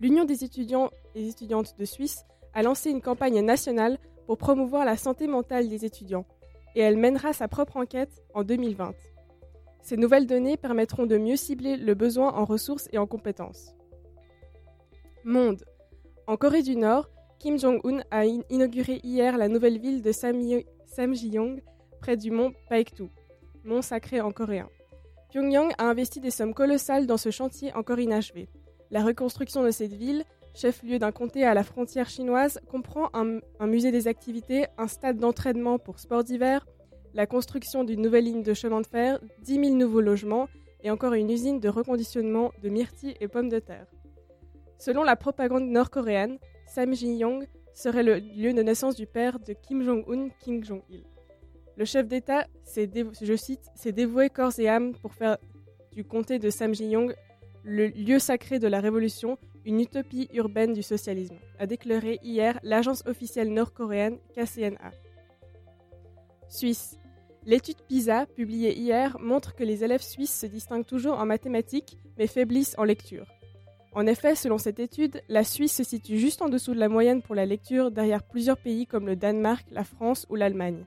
L'Union 0.00 0.24
des 0.24 0.44
étudiants 0.44 0.90
et 1.14 1.28
étudiantes 1.28 1.76
de 1.78 1.84
Suisse 1.84 2.24
a 2.54 2.62
lancé 2.62 2.90
une 2.90 3.00
campagne 3.00 3.40
nationale 3.40 3.98
pour 4.26 4.38
promouvoir 4.38 4.84
la 4.84 4.96
santé 4.96 5.26
mentale 5.26 5.68
des 5.68 5.84
étudiants, 5.84 6.24
et 6.74 6.80
elle 6.80 6.96
mènera 6.96 7.32
sa 7.32 7.48
propre 7.48 7.76
enquête 7.76 8.22
en 8.34 8.44
2020. 8.44 8.94
Ces 9.82 9.96
nouvelles 9.96 10.26
données 10.26 10.56
permettront 10.56 11.06
de 11.06 11.16
mieux 11.16 11.36
cibler 11.36 11.76
le 11.76 11.94
besoin 11.94 12.32
en 12.32 12.44
ressources 12.44 12.88
et 12.92 12.98
en 12.98 13.06
compétences. 13.06 13.74
Monde. 15.24 15.64
En 16.26 16.36
Corée 16.36 16.62
du 16.62 16.76
Nord, 16.76 17.10
Kim 17.40 17.58
Jong-un 17.58 18.02
a 18.10 18.26
inauguré 18.26 19.00
hier 19.02 19.38
la 19.38 19.48
nouvelle 19.48 19.78
ville 19.78 20.02
de 20.02 20.12
Samjiyong, 20.12 21.62
près 21.98 22.18
du 22.18 22.30
mont 22.30 22.52
Paektu, 22.68 23.04
mont 23.64 23.80
sacré 23.80 24.20
en 24.20 24.30
coréen. 24.30 24.68
Pyongyang 25.30 25.72
a 25.78 25.84
investi 25.84 26.20
des 26.20 26.30
sommes 26.30 26.52
colossales 26.52 27.06
dans 27.06 27.16
ce 27.16 27.30
chantier 27.30 27.72
encore 27.72 27.98
inachevé. 27.98 28.50
La 28.90 29.02
reconstruction 29.02 29.62
de 29.62 29.70
cette 29.70 29.94
ville, 29.94 30.24
chef-lieu 30.54 30.98
d'un 30.98 31.12
comté 31.12 31.44
à 31.44 31.54
la 31.54 31.64
frontière 31.64 32.10
chinoise, 32.10 32.60
comprend 32.68 33.08
un, 33.14 33.38
un 33.58 33.66
musée 33.66 33.90
des 33.90 34.06
activités, 34.06 34.66
un 34.76 34.86
stade 34.86 35.16
d'entraînement 35.16 35.78
pour 35.78 35.98
sports 35.98 36.24
d'hiver, 36.24 36.66
la 37.14 37.24
construction 37.24 37.84
d'une 37.84 38.02
nouvelle 38.02 38.24
ligne 38.24 38.42
de 38.42 38.52
chemin 38.52 38.82
de 38.82 38.86
fer, 38.86 39.18
10 39.44 39.54
000 39.54 39.76
nouveaux 39.76 40.02
logements 40.02 40.48
et 40.82 40.90
encore 40.90 41.14
une 41.14 41.30
usine 41.30 41.58
de 41.58 41.70
reconditionnement 41.70 42.52
de 42.62 42.68
myrtilles 42.68 43.16
et 43.18 43.28
pommes 43.28 43.48
de 43.48 43.60
terre. 43.60 43.86
Selon 44.76 45.04
la 45.04 45.16
propagande 45.16 45.64
nord-coréenne, 45.64 46.38
Samjiyong 46.70 47.46
serait 47.74 48.04
le 48.04 48.18
lieu 48.18 48.52
de 48.52 48.62
naissance 48.62 48.94
du 48.94 49.06
père 49.06 49.40
de 49.40 49.52
Kim 49.52 49.82
Jong-un, 49.82 50.28
Kim 50.38 50.62
Jong-il. 50.62 51.02
Le 51.76 51.84
chef 51.84 52.06
d'État, 52.06 52.46
je 52.74 53.36
cite, 53.36 53.64
s'est 53.74 53.90
dévoué 53.90 54.30
corps 54.30 54.56
et 54.58 54.68
âme 54.68 54.94
pour 54.94 55.12
faire 55.14 55.36
du 55.92 56.04
comté 56.04 56.38
de 56.38 56.48
Samjiyong 56.48 57.12
le 57.64 57.88
lieu 57.88 58.18
sacré 58.20 58.58
de 58.58 58.68
la 58.68 58.80
révolution, 58.80 59.36
une 59.64 59.80
utopie 59.80 60.28
urbaine 60.32 60.72
du 60.72 60.82
socialisme, 60.82 61.36
a 61.58 61.66
déclaré 61.66 62.18
hier 62.22 62.58
l'agence 62.62 63.02
officielle 63.06 63.52
nord-coréenne 63.52 64.18
KCNA. 64.34 64.92
Suisse. 66.48 66.96
L'étude 67.46 67.82
PISA, 67.88 68.26
publiée 68.26 68.78
hier, 68.78 69.18
montre 69.18 69.54
que 69.54 69.64
les 69.64 69.82
élèves 69.82 70.02
suisses 70.02 70.38
se 70.38 70.46
distinguent 70.46 70.86
toujours 70.86 71.18
en 71.18 71.26
mathématiques, 71.26 71.98
mais 72.16 72.26
faiblissent 72.26 72.74
en 72.78 72.84
lecture. 72.84 73.26
En 73.92 74.06
effet, 74.06 74.36
selon 74.36 74.58
cette 74.58 74.78
étude, 74.78 75.20
la 75.28 75.42
Suisse 75.42 75.74
se 75.74 75.82
situe 75.82 76.18
juste 76.18 76.42
en 76.42 76.48
dessous 76.48 76.74
de 76.74 76.78
la 76.78 76.88
moyenne 76.88 77.22
pour 77.22 77.34
la 77.34 77.44
lecture 77.44 77.90
derrière 77.90 78.22
plusieurs 78.22 78.56
pays 78.56 78.86
comme 78.86 79.06
le 79.06 79.16
Danemark, 79.16 79.66
la 79.72 79.82
France 79.82 80.26
ou 80.28 80.36
l'Allemagne. 80.36 80.86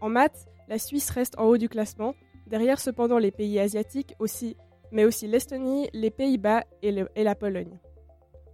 En 0.00 0.08
maths, 0.08 0.46
la 0.68 0.78
Suisse 0.78 1.10
reste 1.10 1.38
en 1.38 1.44
haut 1.44 1.58
du 1.58 1.68
classement, 1.68 2.14
derrière 2.46 2.80
cependant 2.80 3.18
les 3.18 3.30
pays 3.30 3.60
asiatiques 3.60 4.14
aussi, 4.18 4.56
mais 4.92 5.04
aussi 5.04 5.26
l'Estonie, 5.26 5.90
les 5.92 6.10
Pays-Bas 6.10 6.64
et, 6.82 7.04
et 7.14 7.22
la 7.24 7.34
Pologne. 7.34 7.78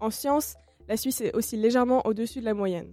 En 0.00 0.10
sciences, 0.10 0.56
la 0.88 0.96
Suisse 0.96 1.20
est 1.20 1.34
aussi 1.36 1.56
légèrement 1.56 2.04
au-dessus 2.04 2.40
de 2.40 2.44
la 2.44 2.54
moyenne. 2.54 2.92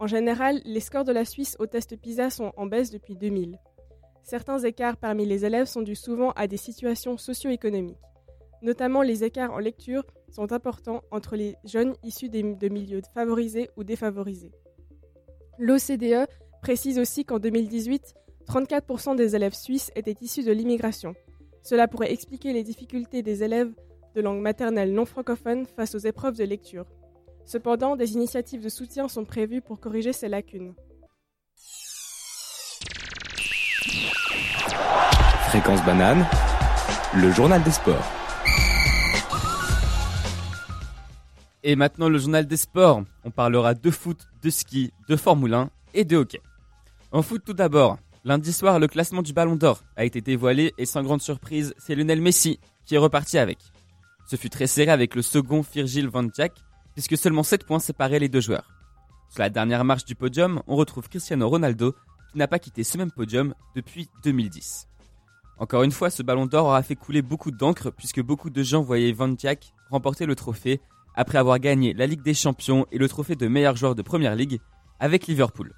En 0.00 0.08
général, 0.08 0.60
les 0.64 0.80
scores 0.80 1.04
de 1.04 1.12
la 1.12 1.24
Suisse 1.24 1.56
au 1.60 1.66
test 1.66 1.96
PISA 1.96 2.30
sont 2.30 2.52
en 2.56 2.66
baisse 2.66 2.90
depuis 2.90 3.14
2000. 3.14 3.58
Certains 4.24 4.58
écarts 4.58 4.96
parmi 4.96 5.24
les 5.24 5.44
élèves 5.44 5.66
sont 5.66 5.82
dus 5.82 5.94
souvent 5.94 6.32
à 6.32 6.48
des 6.48 6.56
situations 6.56 7.16
socio-économiques 7.16 7.96
notamment 8.62 9.02
les 9.02 9.24
écarts 9.24 9.52
en 9.52 9.58
lecture 9.58 10.04
sont 10.30 10.52
importants 10.52 11.02
entre 11.10 11.36
les 11.36 11.56
jeunes 11.64 11.94
issus 12.02 12.28
de 12.28 12.68
milieux 12.68 13.02
favorisés 13.14 13.70
ou 13.76 13.84
défavorisés. 13.84 14.52
L'OCDE 15.58 16.26
précise 16.62 16.98
aussi 16.98 17.24
qu'en 17.24 17.38
2018, 17.38 18.14
34% 18.46 19.16
des 19.16 19.34
élèves 19.36 19.54
suisses 19.54 19.90
étaient 19.96 20.16
issus 20.20 20.44
de 20.44 20.52
l'immigration. 20.52 21.14
Cela 21.62 21.88
pourrait 21.88 22.12
expliquer 22.12 22.52
les 22.52 22.62
difficultés 22.62 23.22
des 23.22 23.42
élèves 23.42 23.72
de 24.14 24.20
langue 24.20 24.40
maternelle 24.40 24.92
non 24.92 25.04
francophone 25.04 25.66
face 25.66 25.94
aux 25.94 25.98
épreuves 25.98 26.36
de 26.36 26.44
lecture. 26.44 26.86
Cependant, 27.44 27.96
des 27.96 28.12
initiatives 28.14 28.62
de 28.62 28.68
soutien 28.68 29.08
sont 29.08 29.24
prévues 29.24 29.60
pour 29.60 29.80
corriger 29.80 30.12
ces 30.12 30.28
lacunes. 30.28 30.74
Fréquence 35.48 35.84
banane, 35.84 36.26
le 37.14 37.30
journal 37.30 37.62
des 37.62 37.70
sports. 37.70 38.15
Et 41.68 41.74
maintenant 41.74 42.08
le 42.08 42.16
journal 42.16 42.46
des 42.46 42.56
sports. 42.56 43.02
On 43.24 43.32
parlera 43.32 43.74
de 43.74 43.90
foot, 43.90 44.28
de 44.40 44.50
ski, 44.50 44.92
de 45.08 45.16
Formule 45.16 45.52
1 45.52 45.70
et 45.94 46.04
de 46.04 46.16
hockey. 46.16 46.40
En 47.10 47.22
foot 47.22 47.42
tout 47.44 47.54
d'abord. 47.54 47.98
Lundi 48.24 48.52
soir, 48.52 48.78
le 48.78 48.86
classement 48.86 49.20
du 49.20 49.32
Ballon 49.32 49.56
d'Or 49.56 49.82
a 49.96 50.04
été 50.04 50.20
dévoilé 50.20 50.72
et 50.78 50.86
sans 50.86 51.02
grande 51.02 51.22
surprise, 51.22 51.74
c'est 51.76 51.96
Lionel 51.96 52.20
Messi 52.20 52.60
qui 52.84 52.94
est 52.94 52.98
reparti 52.98 53.36
avec. 53.36 53.58
Ce 54.28 54.36
fut 54.36 54.48
très 54.48 54.68
serré 54.68 54.92
avec 54.92 55.16
le 55.16 55.22
second 55.22 55.60
Virgil 55.60 56.06
van 56.06 56.22
Dijk, 56.22 56.52
puisque 56.94 57.16
seulement 57.16 57.42
7 57.42 57.66
points 57.66 57.80
séparaient 57.80 58.20
les 58.20 58.28
deux 58.28 58.40
joueurs. 58.40 58.70
Sur 59.28 59.40
la 59.40 59.50
dernière 59.50 59.84
marche 59.84 60.04
du 60.04 60.14
podium, 60.14 60.62
on 60.68 60.76
retrouve 60.76 61.08
Cristiano 61.08 61.48
Ronaldo, 61.48 61.96
qui 62.30 62.38
n'a 62.38 62.46
pas 62.46 62.60
quitté 62.60 62.84
ce 62.84 62.96
même 62.96 63.10
podium 63.10 63.54
depuis 63.74 64.08
2010. 64.22 64.86
Encore 65.58 65.82
une 65.82 65.90
fois, 65.90 66.10
ce 66.10 66.22
Ballon 66.22 66.46
d'Or 66.46 66.66
aura 66.66 66.84
fait 66.84 66.94
couler 66.94 67.22
beaucoup 67.22 67.50
d'encre, 67.50 67.90
puisque 67.90 68.22
beaucoup 68.22 68.50
de 68.50 68.62
gens 68.62 68.82
voyaient 68.82 69.10
Van 69.10 69.26
Dijk 69.26 69.72
remporter 69.90 70.26
le 70.26 70.36
trophée 70.36 70.80
après 71.16 71.38
avoir 71.38 71.58
gagné 71.58 71.94
la 71.94 72.06
Ligue 72.06 72.22
des 72.22 72.34
Champions 72.34 72.86
et 72.92 72.98
le 72.98 73.08
trophée 73.08 73.36
de 73.36 73.48
meilleur 73.48 73.76
joueur 73.76 73.94
de 73.94 74.02
Première 74.02 74.36
Ligue 74.36 74.60
avec 75.00 75.26
Liverpool. 75.26 75.72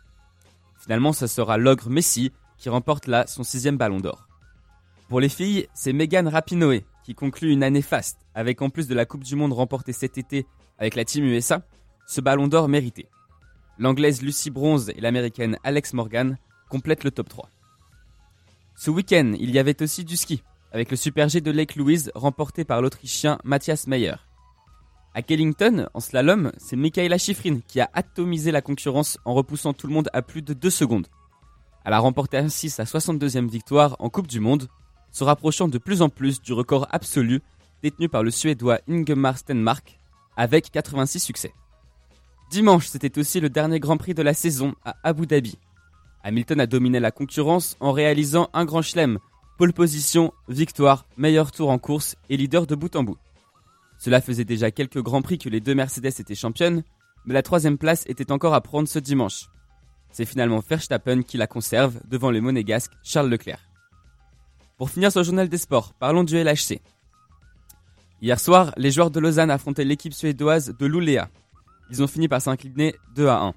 Finalement, 0.79 1.13
ce 1.13 1.27
sera 1.27 1.57
l'ogre 1.57 1.89
Messi 1.89 2.33
qui 2.57 2.69
remporte 2.69 3.07
là 3.07 3.27
son 3.27 3.45
sixième 3.45 3.77
ballon 3.77 4.01
d'or. 4.01 4.29
Pour 5.09 5.21
les 5.21 5.29
filles, 5.29 5.69
c'est 5.75 5.93
Megan 5.93 6.29
Rapinoe 6.29 6.83
qui 7.03 7.15
conclut 7.15 7.53
une 7.53 7.63
année 7.63 7.81
faste, 7.81 8.19
avec 8.35 8.61
en 8.61 8.69
plus 8.69 8.89
de 8.89 8.95
la 8.95 9.07
Coupe 9.07 9.25
du 9.25 9.37
Monde 9.37 9.55
remportée 9.55 9.95
cet 9.95 10.19
été 10.19 10.47
avec 10.79 10.95
la 10.95 11.05
Team 11.05 11.25
USA, 11.25 11.63
ce 12.07 12.21
ballon 12.21 12.49
d'or 12.49 12.69
mérité. 12.69 13.07
L'anglaise 13.79 14.21
Lucy 14.21 14.51
Bronze 14.51 14.91
et 14.91 15.01
l'américaine 15.01 15.59
Alex 15.65 15.95
Morgan 15.95 16.37
complètent 16.69 17.05
le 17.05 17.11
top 17.11 17.29
3. 17.29 17.49
Ce 18.77 18.91
week-end, 18.91 19.35
il 19.39 19.51
y 19.51 19.59
avait 19.59 19.83
aussi 19.83 20.05
du 20.05 20.17
ski, 20.17 20.43
avec 20.73 20.91
le 20.91 20.97
Super 20.97 21.29
G 21.29 21.41
de 21.41 21.51
Lake 21.51 21.77
Louise 21.77 22.13
remporté 22.15 22.65
par 22.65 22.83
l'Autrichien 22.83 23.39
Matthias 23.45 23.87
Meyer. 23.87 24.17
À 25.15 25.23
Kellington, 25.23 25.89
en 25.95 26.01
slalom, 26.01 26.53
c'est 26.59 26.77
Michaela 26.77 27.19
Schifrin 27.19 27.61
qui 27.67 27.81
a 27.81 27.91
atomisé 27.93 28.51
la 28.53 28.61
concurrence 28.61 29.19
en 29.25 29.35
repoussant 29.35 29.73
tout 29.73 29.87
le 29.87 29.93
monde 29.93 30.11
à 30.13 30.23
plus 30.23 30.43
de 30.43 30.53
2 30.53 30.71
secondes. 30.71 31.07
Elle 31.85 31.95
a 31.95 31.99
remporté 31.99 32.37
ainsi 32.37 32.71
sa 32.71 32.85
62e 32.85 33.49
victoire 33.49 33.97
en 33.99 34.11
Coupe 34.11 34.27
du 34.27 34.41
Monde, 34.41 34.69
se 35.11 35.25
rapprochant 35.25 35.69
de 35.69 35.79
plus 35.79 36.03
en 36.03 36.09
plus 36.09 36.43
du 36.43 36.53
record 36.53 36.87
absolu 36.91 37.41
détenu 37.83 38.09
par 38.09 38.23
le 38.23 38.31
Suédois 38.31 38.81
Ingemar 38.89 39.39
Stenmark 39.39 39.99
avec 40.37 40.71
86 40.71 41.21
succès. 41.21 41.53
Dimanche, 42.51 42.87
c'était 42.87 43.19
aussi 43.19 43.41
le 43.41 43.51
dernier 43.51 43.81
Grand 43.81 43.97
Prix 43.97 44.15
de 44.15 44.23
la 44.23 44.35
saison 44.35 44.75
à 44.85 44.97
Abu 45.03 45.27
Dhabi. 45.27 45.59
Hamilton 46.23 46.61
a 46.61 46.67
dominé 46.67 47.01
la 47.01 47.11
concurrence 47.11 47.77
en 47.81 47.93
réalisant 47.93 48.51
un 48.53 48.65
grand 48.65 48.83
chelem, 48.83 49.19
pole 49.57 49.73
position, 49.73 50.33
victoire, 50.49 51.07
meilleur 51.17 51.53
tour 51.53 51.71
en 51.71 51.79
course 51.79 52.17
et 52.29 52.37
leader 52.37 52.67
de 52.67 52.75
bout 52.75 52.95
en 52.97 53.03
bout. 53.03 53.17
Cela 53.99 54.21
faisait 54.21 54.45
déjà 54.45 54.71
quelques 54.71 55.03
grands 55.03 55.23
prix 55.23 55.39
que 55.39 55.49
les 55.49 55.61
deux 55.61 55.75
Mercedes 55.75 56.07
étaient 56.07 56.35
championnes, 56.35 56.83
mais 57.27 57.35
la 57.35 57.43
troisième 57.43 57.79
place 57.79 58.05
était 58.07 58.33
encore 58.33 58.55
à 58.55 58.61
prendre 58.61 58.89
ce 58.89 58.99
dimanche. 58.99 59.47
C'est 60.11 60.25
finalement 60.25 60.61
Verstappen 60.67 61.23
qui 61.23 61.37
la 61.37 61.47
conserve 61.47 62.01
devant 62.09 62.31
le 62.31 62.41
monégasque 62.41 62.93
Charles 63.03 63.29
Leclerc. 63.29 63.69
Pour 64.77 64.91
finir 64.91 65.11
ce 65.11 65.23
journal 65.23 65.49
des 65.49 65.59
sports, 65.59 65.93
parlons 65.95 66.25
du 66.25 66.37
LHC. 66.37 66.81
Hier 68.23 68.39
soir, 68.41 68.73
les 68.77 68.91
joueurs 68.91 69.11
de 69.11 69.21
Lausanne 69.21 69.51
affrontaient 69.51 69.85
l'équipe 69.85 70.15
suédoise 70.15 70.75
de 70.79 70.87
Luleå. 70.87 71.25
Ils 71.91 72.03
ont 72.03 72.07
fini 72.07 72.29
par 72.29 72.41
s'incliner 72.41 72.95
2 73.17 73.27
à 73.29 73.43
1. 73.43 73.55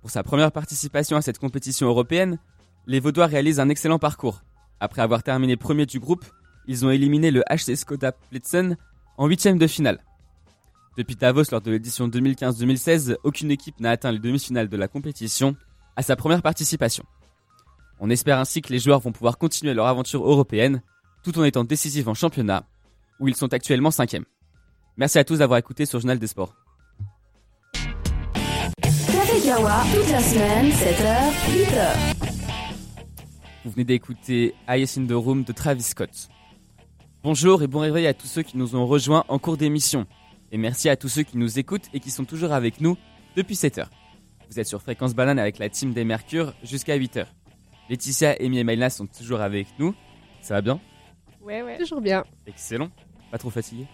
Pour 0.00 0.10
sa 0.10 0.22
première 0.22 0.52
participation 0.52 1.16
à 1.16 1.22
cette 1.22 1.38
compétition 1.38 1.86
européenne, 1.86 2.38
les 2.86 3.00
Vaudois 3.00 3.26
réalisent 3.26 3.60
un 3.60 3.68
excellent 3.68 3.98
parcours. 3.98 4.42
Après 4.80 5.02
avoir 5.02 5.22
terminé 5.22 5.56
premier 5.56 5.84
du 5.84 6.00
groupe, 6.00 6.24
ils 6.66 6.86
ont 6.86 6.90
éliminé 6.90 7.30
le 7.30 7.42
HC 7.50 7.76
Skoda 7.76 8.12
Plitzen 8.12 8.76
en 9.20 9.26
huitième 9.26 9.58
de 9.58 9.66
finale. 9.66 10.02
Depuis 10.96 11.14
Davos 11.14 11.42
lors 11.52 11.60
de 11.60 11.70
l'édition 11.70 12.08
2015-2016, 12.08 13.16
aucune 13.22 13.50
équipe 13.50 13.78
n'a 13.78 13.90
atteint 13.90 14.12
les 14.12 14.18
demi-finales 14.18 14.70
de 14.70 14.76
la 14.78 14.88
compétition 14.88 15.56
à 15.94 16.00
sa 16.00 16.16
première 16.16 16.40
participation. 16.40 17.04
On 17.98 18.08
espère 18.08 18.38
ainsi 18.38 18.62
que 18.62 18.72
les 18.72 18.78
joueurs 18.78 19.00
vont 19.00 19.12
pouvoir 19.12 19.36
continuer 19.36 19.74
leur 19.74 19.88
aventure 19.88 20.26
européenne 20.26 20.80
tout 21.22 21.38
en 21.38 21.44
étant 21.44 21.64
décisifs 21.64 22.08
en 22.08 22.14
championnat, 22.14 22.64
où 23.18 23.28
ils 23.28 23.36
sont 23.36 23.52
actuellement 23.52 23.90
cinquièmes. 23.90 24.24
Merci 24.96 25.18
à 25.18 25.24
tous 25.24 25.40
d'avoir 25.40 25.58
écouté 25.58 25.84
ce 25.84 25.98
journal 25.98 26.18
des 26.18 26.26
sports. 26.26 26.54
Café 28.80 29.40
Kawa, 29.44 29.82
toute 29.94 30.10
la 30.12 30.20
semaine, 30.20 30.70
7h, 30.70 31.30
8h. 31.68 32.24
Vous 33.66 33.70
venez 33.72 33.84
d'écouter 33.84 34.54
Ice 34.70 34.96
in 34.96 35.04
the 35.06 35.12
Room 35.12 35.44
de 35.44 35.52
Travis 35.52 35.82
Scott. 35.82 36.30
Bonjour 37.22 37.62
et 37.62 37.66
bon 37.66 37.80
réveil 37.80 38.06
à 38.06 38.14
tous 38.14 38.26
ceux 38.26 38.40
qui 38.40 38.56
nous 38.56 38.76
ont 38.76 38.86
rejoints 38.86 39.26
en 39.28 39.38
cours 39.38 39.58
d'émission. 39.58 40.06
Et 40.52 40.56
merci 40.56 40.88
à 40.88 40.96
tous 40.96 41.10
ceux 41.10 41.22
qui 41.22 41.36
nous 41.36 41.58
écoutent 41.58 41.84
et 41.92 42.00
qui 42.00 42.10
sont 42.10 42.24
toujours 42.24 42.52
avec 42.52 42.80
nous 42.80 42.96
depuis 43.36 43.56
7 43.56 43.76
heures. 43.76 43.90
Vous 44.48 44.58
êtes 44.58 44.66
sur 44.66 44.80
Fréquence 44.80 45.14
Banane 45.14 45.38
avec 45.38 45.58
la 45.58 45.68
team 45.68 45.92
des 45.92 46.04
Mercures 46.04 46.54
jusqu'à 46.62 46.94
8 46.94 47.18
heures. 47.18 47.34
Laetitia, 47.90 48.36
Amy 48.40 48.60
et 48.60 48.64
Maïla 48.64 48.88
sont 48.88 49.06
toujours 49.06 49.42
avec 49.42 49.66
nous. 49.78 49.94
Ça 50.40 50.54
va 50.54 50.62
bien? 50.62 50.80
Ouais, 51.42 51.60
ouais. 51.60 51.76
Toujours 51.76 52.00
bien. 52.00 52.24
Excellent. 52.46 52.88
Pas 53.30 53.36
trop 53.36 53.50
fatigué? 53.50 53.86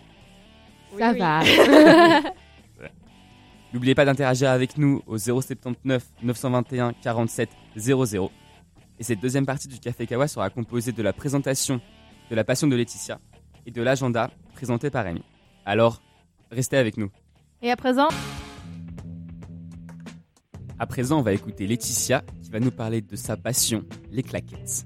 Ça 0.97 1.13
va. 1.13 1.43
N'oubliez 3.73 3.97
pas 3.97 4.05
d'interagir 4.05 4.51
avec 4.51 4.79
nous 4.79 5.03
au 5.09 5.19
079 5.19 6.05
921 6.23 6.93
47 6.93 7.51
00. 7.77 8.31
Et 9.01 9.03
cette 9.03 9.19
deuxième 9.19 9.47
partie 9.47 9.67
du 9.67 9.81
Café 9.81 10.07
Kawa 10.07 10.29
sera 10.29 10.49
composée 10.49 10.93
de 10.93 11.03
la 11.03 11.13
présentation 11.13 11.81
de 12.31 12.35
la 12.35 12.45
passion 12.45 12.67
de 12.67 12.77
Laetitia 12.77 13.21
et 13.67 13.71
de 13.71 13.83
l'agenda 13.83 14.31
présenté 14.55 14.91
par 14.91 15.07
Amy. 15.07 15.23
Alors, 15.65 16.03
restez 16.51 16.77
avec 16.77 16.97
nous. 16.97 17.11
Et 17.63 17.71
à 17.71 17.77
présent, 17.77 18.09
À 20.79 20.87
présent, 20.87 21.21
on 21.21 21.23
va 21.23 21.33
écouter 21.33 21.67
Laetitia 21.67 22.23
qui 22.43 22.51
va 22.51 22.61
nous 22.61 22.71
parler 22.71 23.01
de 23.01 23.17
sa 23.17 23.37
passion, 23.37 23.85
les 24.11 24.23
claquettes. 24.23 24.85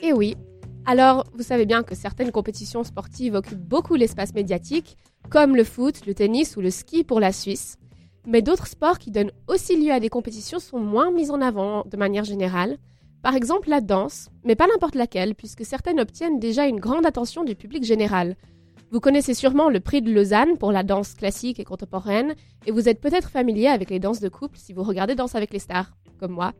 Et 0.00 0.12
oui. 0.12 0.36
Alors, 0.84 1.24
vous 1.34 1.42
savez 1.42 1.64
bien 1.64 1.82
que 1.82 1.94
certaines 1.94 2.30
compétitions 2.30 2.84
sportives 2.84 3.34
occupent 3.34 3.66
beaucoup 3.66 3.94
l'espace 3.94 4.34
médiatique, 4.34 4.98
comme 5.30 5.56
le 5.56 5.64
foot, 5.64 6.04
le 6.06 6.14
tennis 6.14 6.58
ou 6.58 6.60
le 6.60 6.70
ski 6.70 7.04
pour 7.04 7.20
la 7.20 7.32
Suisse. 7.32 7.78
Mais 8.26 8.42
d'autres 8.42 8.66
sports 8.66 8.98
qui 8.98 9.10
donnent 9.10 9.32
aussi 9.48 9.82
lieu 9.82 9.92
à 9.92 10.00
des 10.00 10.10
compétitions 10.10 10.58
sont 10.58 10.78
moins 10.78 11.10
mis 11.10 11.30
en 11.30 11.40
avant 11.40 11.84
de 11.86 11.96
manière 11.96 12.24
générale. 12.24 12.76
Par 13.24 13.36
exemple 13.36 13.70
la 13.70 13.80
danse, 13.80 14.28
mais 14.44 14.54
pas 14.54 14.66
n'importe 14.66 14.96
laquelle, 14.96 15.34
puisque 15.34 15.64
certaines 15.64 15.98
obtiennent 15.98 16.38
déjà 16.38 16.66
une 16.66 16.78
grande 16.78 17.06
attention 17.06 17.42
du 17.42 17.56
public 17.56 17.82
général. 17.82 18.36
Vous 18.90 19.00
connaissez 19.00 19.32
sûrement 19.32 19.70
le 19.70 19.80
prix 19.80 20.02
de 20.02 20.12
Lausanne 20.12 20.58
pour 20.58 20.72
la 20.72 20.82
danse 20.82 21.14
classique 21.14 21.58
et 21.58 21.64
contemporaine, 21.64 22.34
et 22.66 22.70
vous 22.70 22.86
êtes 22.86 23.00
peut-être 23.00 23.30
familier 23.30 23.68
avec 23.68 23.88
les 23.88 23.98
danses 23.98 24.20
de 24.20 24.28
couple 24.28 24.58
si 24.58 24.74
vous 24.74 24.82
regardez 24.82 25.14
Danse 25.14 25.34
avec 25.34 25.54
les 25.54 25.58
stars, 25.58 25.96
comme 26.20 26.32
moi. 26.32 26.52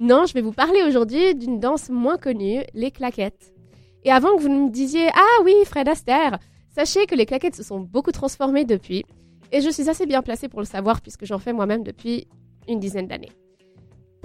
Non, 0.00 0.24
je 0.24 0.32
vais 0.32 0.40
vous 0.40 0.52
parler 0.52 0.82
aujourd'hui 0.82 1.34
d'une 1.34 1.60
danse 1.60 1.90
moins 1.90 2.16
connue, 2.16 2.62
les 2.72 2.90
claquettes. 2.90 3.52
Et 4.04 4.10
avant 4.10 4.34
que 4.34 4.40
vous 4.40 4.48
ne 4.48 4.64
me 4.64 4.70
disiez 4.70 5.08
Ah 5.14 5.42
oui, 5.44 5.52
Fred 5.66 5.90
Astaire, 5.90 6.38
sachez 6.70 7.04
que 7.04 7.16
les 7.16 7.26
claquettes 7.26 7.56
se 7.56 7.62
sont 7.62 7.80
beaucoup 7.80 8.12
transformées 8.12 8.64
depuis, 8.64 9.04
et 9.52 9.60
je 9.60 9.68
suis 9.68 9.90
assez 9.90 10.06
bien 10.06 10.22
placée 10.22 10.48
pour 10.48 10.60
le 10.60 10.66
savoir 10.66 11.02
puisque 11.02 11.26
j'en 11.26 11.38
fais 11.38 11.52
moi-même 11.52 11.84
depuis 11.84 12.28
une 12.66 12.80
dizaine 12.80 13.08
d'années. 13.08 13.32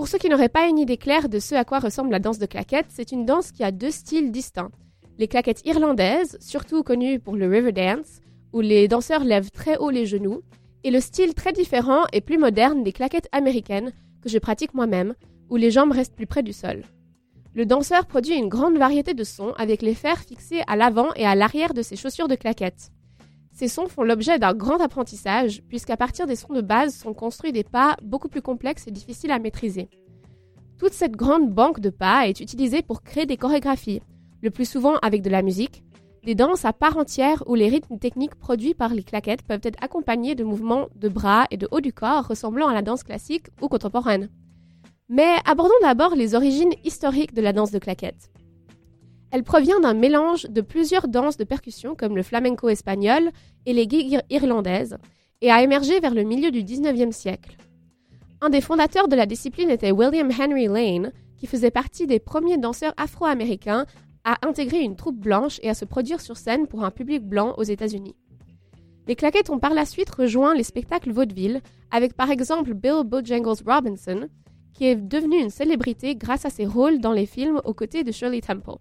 Pour 0.03 0.09
ceux 0.09 0.17
qui 0.17 0.27
n'auraient 0.27 0.49
pas 0.49 0.67
une 0.67 0.79
idée 0.79 0.97
claire 0.97 1.29
de 1.29 1.39
ce 1.39 1.55
à 1.55 1.63
quoi 1.63 1.79
ressemble 1.79 2.11
la 2.11 2.19
danse 2.19 2.37
de 2.37 2.45
claquettes, 2.45 2.87
c'est 2.89 3.13
une 3.13 3.25
danse 3.25 3.53
qui 3.53 3.63
a 3.63 3.71
deux 3.71 3.89
styles 3.89 4.33
distincts. 4.33 4.69
Les 5.17 5.29
claquettes 5.29 5.65
irlandaises, 5.65 6.37
surtout 6.41 6.83
connues 6.83 7.21
pour 7.21 7.37
le 7.37 7.47
river 7.47 7.71
dance, 7.71 8.19
où 8.51 8.59
les 8.59 8.89
danseurs 8.89 9.23
lèvent 9.23 9.49
très 9.49 9.77
haut 9.77 9.91
les 9.91 10.05
genoux, 10.05 10.41
et 10.83 10.91
le 10.91 10.99
style 10.99 11.33
très 11.33 11.53
différent 11.53 12.03
et 12.11 12.19
plus 12.19 12.37
moderne 12.37 12.83
des 12.83 12.91
claquettes 12.91 13.29
américaines, 13.31 13.93
que 14.21 14.27
je 14.27 14.39
pratique 14.39 14.73
moi-même, 14.73 15.13
où 15.49 15.55
les 15.55 15.71
jambes 15.71 15.93
restent 15.93 16.17
plus 16.17 16.27
près 16.27 16.43
du 16.43 16.51
sol. 16.51 16.83
Le 17.53 17.65
danseur 17.65 18.05
produit 18.05 18.35
une 18.35 18.49
grande 18.49 18.77
variété 18.77 19.13
de 19.13 19.23
sons 19.23 19.53
avec 19.57 19.81
les 19.81 19.95
fers 19.95 20.19
fixés 20.19 20.63
à 20.67 20.75
l'avant 20.75 21.13
et 21.15 21.25
à 21.25 21.33
l'arrière 21.33 21.73
de 21.73 21.81
ses 21.81 21.95
chaussures 21.95 22.27
de 22.27 22.35
claquettes. 22.35 22.91
Ces 23.53 23.67
sons 23.67 23.87
font 23.87 24.03
l'objet 24.03 24.39
d'un 24.39 24.55
grand 24.55 24.81
apprentissage, 24.81 25.61
puisqu'à 25.69 25.95
partir 25.95 26.25
des 26.25 26.35
sons 26.35 26.53
de 26.53 26.61
base 26.61 26.95
sont 26.95 27.13
construits 27.13 27.51
des 27.51 27.63
pas 27.63 27.95
beaucoup 28.01 28.27
plus 28.27 28.41
complexes 28.41 28.87
et 28.87 28.91
difficiles 28.91 29.31
à 29.31 29.37
maîtriser. 29.37 29.89
Toute 30.79 30.93
cette 30.93 31.15
grande 31.15 31.51
banque 31.51 31.79
de 31.79 31.91
pas 31.91 32.27
est 32.27 32.39
utilisée 32.39 32.81
pour 32.81 33.03
créer 33.03 33.27
des 33.27 33.37
chorégraphies, 33.37 34.01
le 34.41 34.49
plus 34.49 34.65
souvent 34.65 34.95
avec 35.03 35.21
de 35.21 35.29
la 35.29 35.43
musique, 35.43 35.83
des 36.25 36.33
danses 36.33 36.65
à 36.65 36.73
part 36.73 36.97
entière 36.97 37.43
où 37.45 37.53
les 37.53 37.69
rythmes 37.69 37.99
techniques 37.99 38.35
produits 38.35 38.73
par 38.73 38.93
les 38.93 39.03
claquettes 39.03 39.43
peuvent 39.43 39.61
être 39.63 39.81
accompagnés 39.83 40.35
de 40.35 40.43
mouvements 40.43 40.87
de 40.95 41.09
bras 41.09 41.45
et 41.51 41.57
de 41.57 41.67
haut 41.69 41.81
du 41.81 41.93
corps 41.93 42.27
ressemblant 42.27 42.67
à 42.67 42.73
la 42.73 42.81
danse 42.81 43.03
classique 43.03 43.47
ou 43.61 43.67
contemporaine. 43.67 44.29
Mais 45.09 45.35
abordons 45.45 45.73
d'abord 45.81 46.15
les 46.15 46.33
origines 46.33 46.73
historiques 46.83 47.35
de 47.35 47.41
la 47.41 47.53
danse 47.53 47.71
de 47.71 47.79
claquettes. 47.79 48.32
Elle 49.33 49.43
provient 49.43 49.79
d'un 49.79 49.95
mélange 49.95 50.43
de 50.43 50.61
plusieurs 50.61 51.07
danses 51.07 51.37
de 51.37 51.43
percussion 51.43 51.95
comme 51.95 52.15
le 52.15 52.21
flamenco 52.21 52.69
espagnol 52.69 53.31
et 53.65 53.73
les 53.73 53.89
gigs 53.89 54.21
irlandaises 54.29 54.95
et 55.41 55.49
a 55.49 55.63
émergé 55.63 55.99
vers 55.99 56.13
le 56.13 56.21
milieu 56.21 56.51
du 56.51 56.63
19e 56.63 57.11
siècle. 57.11 57.57
Un 58.41 58.51
des 58.51 58.61
fondateurs 58.61 59.07
de 59.07 59.15
la 59.15 59.25
discipline 59.25 59.71
était 59.71 59.91
William 59.91 60.29
Henry 60.29 60.67
Lane, 60.67 61.11
qui 61.35 61.47
faisait 61.47 61.71
partie 61.71 62.05
des 62.05 62.19
premiers 62.19 62.59
danseurs 62.59 62.93
afro-américains 62.95 63.87
à 64.23 64.37
intégrer 64.47 64.81
une 64.81 64.95
troupe 64.95 65.17
blanche 65.17 65.59
et 65.63 65.69
à 65.69 65.73
se 65.73 65.85
produire 65.85 66.21
sur 66.21 66.37
scène 66.37 66.67
pour 66.67 66.83
un 66.85 66.91
public 66.91 67.23
blanc 67.27 67.55
aux 67.57 67.63
États-Unis. 67.63 68.15
Les 69.07 69.15
claquettes 69.15 69.49
ont 69.49 69.57
par 69.57 69.73
la 69.73 69.85
suite 69.85 70.11
rejoint 70.11 70.53
les 70.53 70.61
spectacles 70.61 71.11
vaudeville, 71.11 71.61
avec 71.89 72.13
par 72.13 72.29
exemple 72.29 72.75
Bill 72.75 73.01
Bojangles 73.03 73.63
Robinson, 73.65 74.27
qui 74.75 74.85
est 74.85 74.95
devenu 74.95 75.41
une 75.41 75.49
célébrité 75.49 76.15
grâce 76.15 76.45
à 76.45 76.51
ses 76.51 76.67
rôles 76.67 76.99
dans 76.99 77.13
les 77.13 77.25
films 77.25 77.61
aux 77.65 77.73
côtés 77.73 78.03
de 78.03 78.11
Shirley 78.11 78.41
Temple. 78.41 78.77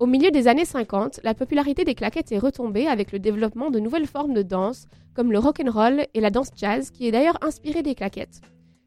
Au 0.00 0.06
milieu 0.06 0.30
des 0.30 0.48
années 0.48 0.64
50, 0.64 1.20
la 1.24 1.34
popularité 1.34 1.84
des 1.84 1.94
claquettes 1.94 2.32
est 2.32 2.38
retombée 2.38 2.86
avec 2.86 3.12
le 3.12 3.18
développement 3.18 3.70
de 3.70 3.78
nouvelles 3.78 4.06
formes 4.06 4.32
de 4.32 4.40
danse, 4.40 4.88
comme 5.12 5.30
le 5.30 5.38
rock 5.38 5.60
and 5.62 5.70
roll 5.70 6.06
et 6.14 6.20
la 6.20 6.30
danse 6.30 6.48
jazz, 6.56 6.90
qui 6.90 7.06
est 7.06 7.10
d'ailleurs 7.10 7.36
inspirée 7.42 7.82
des 7.82 7.94
claquettes. 7.94 8.40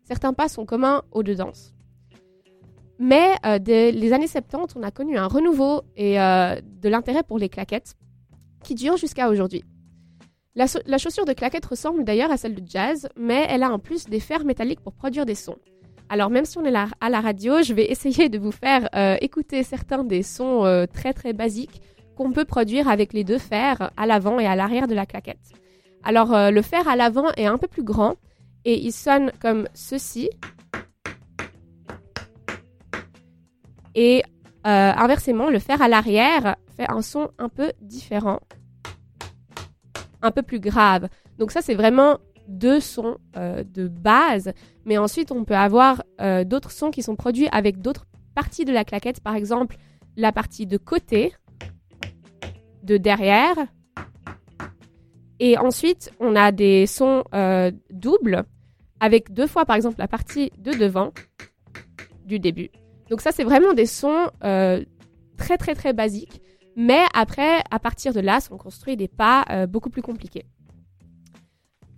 Certains 0.06 0.34
pas 0.34 0.48
sont 0.48 0.66
communs 0.66 1.04
aux 1.12 1.22
deux 1.22 1.36
danses. 1.36 1.76
Mais 2.98 3.36
euh, 3.46 3.60
dès 3.60 3.92
les 3.92 4.12
années 4.12 4.26
70, 4.26 4.76
on 4.76 4.82
a 4.82 4.90
connu 4.90 5.16
un 5.16 5.28
renouveau 5.28 5.84
et 5.96 6.20
euh, 6.20 6.60
de 6.82 6.90
l'intérêt 6.90 7.22
pour 7.22 7.38
les 7.38 7.48
claquettes 7.48 7.94
qui 8.64 8.74
dure 8.74 8.98
jusqu'à 8.98 9.30
aujourd'hui. 9.30 9.64
La, 10.56 10.66
la, 10.88 10.98
chaussure 10.98 11.26
de 11.26 11.34
claquette 11.34 11.66
ressemble 11.68 12.06
d'ailleurs 12.06 12.32
à 12.32 12.38
celle 12.38 12.56
de 12.56 12.64
jazz, 12.68 13.08
mais 13.16 13.46
elle 13.50 13.62
a 13.62 13.72
en 13.72 13.78
plus 13.78 14.06
des 14.06 14.20
fers 14.20 14.46
métalliques 14.46 14.82
pour 14.82 14.94
produire 14.94 15.28
des 15.28 15.36
sons. 15.36 15.58
Alors 16.14 16.30
même 16.30 16.46
si 16.46 16.60
on 16.60 16.64
est 16.64 16.76
à 16.76 17.10
la 17.10 17.22
radio, 17.22 17.64
je 17.64 17.74
vais 17.74 17.90
essayer 17.90 18.30
de 18.30 18.38
vous 18.38 18.52
faire 18.52 18.88
euh, 18.94 19.18
écouter 19.22 19.64
certains 19.64 20.04
des 20.04 20.22
sons 20.22 20.64
euh, 20.64 20.86
très 20.86 21.12
très 21.12 21.34
basiques 21.34 21.82
qu'on 22.16 22.32
peut 22.32 22.46
produire 22.46 22.88
avec 22.88 23.14
les 23.14 23.24
deux 23.24 23.40
fers 23.40 23.90
à 23.98 24.06
l'avant 24.06 24.38
et 24.38 24.46
à 24.46 24.56
l'arrière 24.56 24.88
de 24.88 24.94
la 24.94 25.08
claquette. 25.08 25.42
Alors 26.04 26.32
euh, 26.36 26.52
le 26.52 26.62
fer 26.62 26.88
à 26.88 26.96
l'avant 26.96 27.32
est 27.36 27.48
un 27.48 27.58
peu 27.58 27.68
plus 27.68 27.82
grand 27.82 28.18
et 28.64 28.80
il 28.80 28.92
sonne 28.92 29.32
comme 29.42 29.68
ceci. 29.74 30.30
Et 33.96 34.22
inversement, 34.64 35.50
le 35.50 35.58
fer 35.58 35.82
à 35.82 35.88
l'arrière 35.88 36.58
fait 36.78 36.92
un 36.92 37.02
son 37.02 37.32
un 37.40 37.50
peu 37.50 37.72
différent, 37.82 38.40
un 40.22 40.30
peu 40.30 40.44
plus 40.44 40.60
grave. 40.60 41.10
Donc 41.40 41.50
ça 41.50 41.64
c'est 41.64 41.74
vraiment 41.74 42.20
deux 42.48 42.80
sons 42.80 43.18
euh, 43.38 43.64
de 43.64 43.88
base, 43.88 44.54
mais 44.86 44.98
ensuite 44.98 45.32
on 45.32 45.44
peut 45.46 45.56
avoir 45.56 46.04
euh, 46.22 46.44
d'autres 46.44 46.72
sons 46.72 46.92
qui 46.92 47.04
sont 47.04 47.16
produits 47.16 47.48
avec 47.52 47.82
d'autres 47.82 48.06
parties 48.36 48.66
de 48.66 48.72
la 48.72 48.84
claquette, 48.84 49.22
par 49.22 49.36
exemple 49.36 49.78
la 50.16 50.32
partie 50.32 50.68
de 50.68 50.78
côté, 50.78 51.34
de 52.84 52.98
derrière, 52.98 53.56
et 55.40 55.58
ensuite 55.58 56.12
on 56.20 56.36
a 56.36 56.52
des 56.52 56.86
sons 56.86 57.24
euh, 57.34 57.72
doubles 57.90 58.44
avec 59.00 59.34
deux 59.34 59.48
fois 59.48 59.66
par 59.66 59.76
exemple 59.76 59.96
la 60.00 60.08
partie 60.08 60.52
de 60.58 60.72
devant 60.72 61.12
du 62.26 62.40
début. 62.40 62.70
Donc 63.10 63.22
ça 63.22 63.32
c'est 63.32 63.44
vraiment 63.44 63.74
des 63.74 63.86
sons 63.86 64.30
très 64.40 65.58
très 65.58 65.76
très 65.76 65.94
basiques, 65.94 66.42
mais 66.76 67.04
après 67.14 67.62
à 67.70 67.80
partir 67.80 68.14
de 68.14 68.20
là 68.20 68.40
on 68.52 68.58
construit 68.58 68.96
des 68.96 69.08
pas 69.08 69.68
beaucoup 69.68 69.90
plus 69.90 70.02
compliqués. 70.02 70.46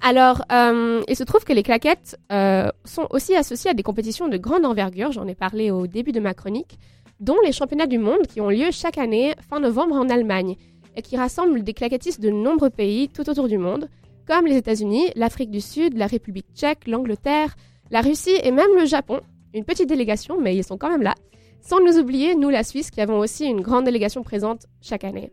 Alors, 0.08 0.44
euh, 0.52 1.02
il 1.08 1.16
se 1.16 1.24
trouve 1.24 1.44
que 1.46 1.52
les 1.52 1.64
claquettes 1.64 2.16
euh, 2.32 2.70
sont 2.84 3.08
aussi 3.10 3.36
associées 3.36 3.72
à 3.72 3.74
des 3.74 3.82
compétitions 3.82 4.28
de 4.28 4.38
grande 4.38 4.64
envergure, 4.64 5.12
j'en 5.12 5.26
ai 5.26 5.34
parlé 5.34 5.72
au 5.72 5.88
début 5.88 6.12
de 6.12 6.20
ma 6.20 6.36
chronique, 6.36 6.78
dont 7.20 7.38
les 7.44 7.52
championnats 7.52 7.88
du 7.88 7.98
monde 7.98 8.28
qui 8.28 8.40
ont 8.40 8.52
lieu 8.52 8.68
chaque 8.70 9.00
année 9.00 9.34
fin 9.50 9.60
novembre 9.60 9.96
en 9.96 10.08
Allemagne, 10.08 10.58
et 10.96 11.02
qui 11.02 11.18
rassemblent 11.18 11.64
des 11.64 11.74
claquettistes 11.74 12.22
de 12.22 12.30
nombreux 12.30 12.70
pays 12.70 13.10
tout 13.10 13.28
autour 13.28 13.48
du 13.48 13.58
monde, 13.58 13.90
comme 14.28 14.46
les 14.46 14.58
États-Unis, 14.58 15.10
l'Afrique 15.16 15.50
du 15.50 15.60
Sud, 15.60 15.98
la 15.98 16.06
République 16.06 16.54
tchèque, 16.54 16.86
l'Angleterre, 16.86 17.56
la 17.90 18.02
Russie 18.02 18.38
et 18.44 18.52
même 18.52 18.76
le 18.78 18.86
Japon. 18.86 19.22
Une 19.56 19.66
petite 19.66 19.90
délégation, 19.90 20.40
mais 20.40 20.56
ils 20.56 20.64
sont 20.64 20.78
quand 20.78 20.92
même 20.92 21.02
là. 21.02 21.16
Sans 21.62 21.80
nous 21.80 21.98
oublier, 21.98 22.36
nous, 22.36 22.52
la 22.52 22.64
Suisse, 22.64 22.92
qui 22.92 23.02
avons 23.02 23.18
aussi 23.18 23.46
une 23.46 23.62
grande 23.62 23.86
délégation 23.86 24.22
présente 24.22 24.68
chaque 24.82 25.04
année. 25.04 25.32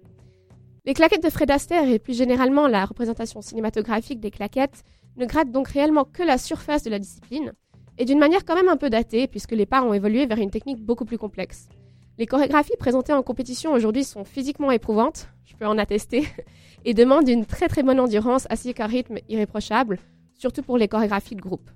Les 0.84 0.94
claquettes 0.94 1.22
de 1.22 1.30
Fred 1.30 1.48
Astaire 1.52 1.88
et 1.88 2.00
plus 2.00 2.16
généralement 2.16 2.66
la 2.66 2.84
représentation 2.84 3.40
cinématographique 3.40 4.18
des 4.18 4.32
claquettes 4.32 4.82
ne 5.16 5.26
grattent 5.26 5.52
donc 5.52 5.68
réellement 5.68 6.04
que 6.04 6.24
la 6.24 6.38
surface 6.38 6.82
de 6.82 6.90
la 6.90 6.98
discipline, 6.98 7.52
et 7.98 8.04
d'une 8.04 8.18
manière 8.18 8.44
quand 8.44 8.56
même 8.56 8.68
un 8.68 8.76
peu 8.76 8.90
datée 8.90 9.28
puisque 9.28 9.52
les 9.52 9.64
pas 9.64 9.84
ont 9.84 9.94
évolué 9.94 10.26
vers 10.26 10.38
une 10.38 10.50
technique 10.50 10.84
beaucoup 10.84 11.04
plus 11.04 11.18
complexe. 11.18 11.68
Les 12.18 12.26
chorégraphies 12.26 12.76
présentées 12.80 13.12
en 13.12 13.22
compétition 13.22 13.72
aujourd'hui 13.72 14.02
sont 14.02 14.24
physiquement 14.24 14.72
éprouvantes, 14.72 15.28
je 15.44 15.54
peux 15.54 15.66
en 15.66 15.78
attester, 15.78 16.26
et 16.84 16.94
demandent 16.94 17.28
une 17.28 17.46
très 17.46 17.68
très 17.68 17.84
bonne 17.84 18.00
endurance 18.00 18.48
ainsi 18.50 18.74
qu'un 18.74 18.86
rythme 18.86 19.18
irréprochable, 19.28 20.00
surtout 20.34 20.62
pour 20.62 20.78
les 20.78 20.88
chorégraphies 20.88 21.36
de 21.36 21.40
groupe. 21.40 21.70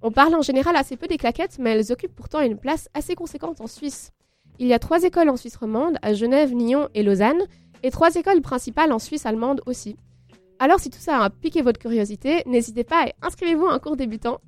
On 0.00 0.12
parle 0.12 0.34
en 0.34 0.40
général 0.40 0.76
assez 0.76 0.96
peu 0.96 1.08
des 1.08 1.18
claquettes, 1.18 1.58
mais 1.58 1.72
elles 1.72 1.92
occupent 1.92 2.16
pourtant 2.16 2.40
une 2.40 2.56
place 2.56 2.88
assez 2.94 3.14
conséquente 3.14 3.60
en 3.60 3.66
Suisse. 3.66 4.12
Il 4.58 4.66
y 4.66 4.72
a 4.72 4.78
trois 4.78 5.04
écoles 5.04 5.28
en 5.28 5.36
Suisse 5.36 5.56
romande, 5.56 5.98
à 6.00 6.14
Genève, 6.14 6.54
Nyon 6.54 6.88
et 6.94 7.02
Lausanne, 7.02 7.42
et 7.82 7.90
trois 7.90 8.14
écoles 8.14 8.40
principales 8.40 8.92
en 8.92 8.98
Suisse 8.98 9.26
allemande 9.26 9.62
aussi. 9.66 9.96
Alors 10.58 10.78
si 10.78 10.90
tout 10.90 10.98
ça 10.98 11.18
a 11.22 11.30
piqué 11.30 11.62
votre 11.62 11.78
curiosité, 11.78 12.42
n'hésitez 12.46 12.84
pas 12.84 13.06
et 13.06 13.12
inscrivez-vous 13.22 13.66
à 13.66 13.72
un 13.72 13.78
cours 13.78 13.96
débutant. 13.96 14.40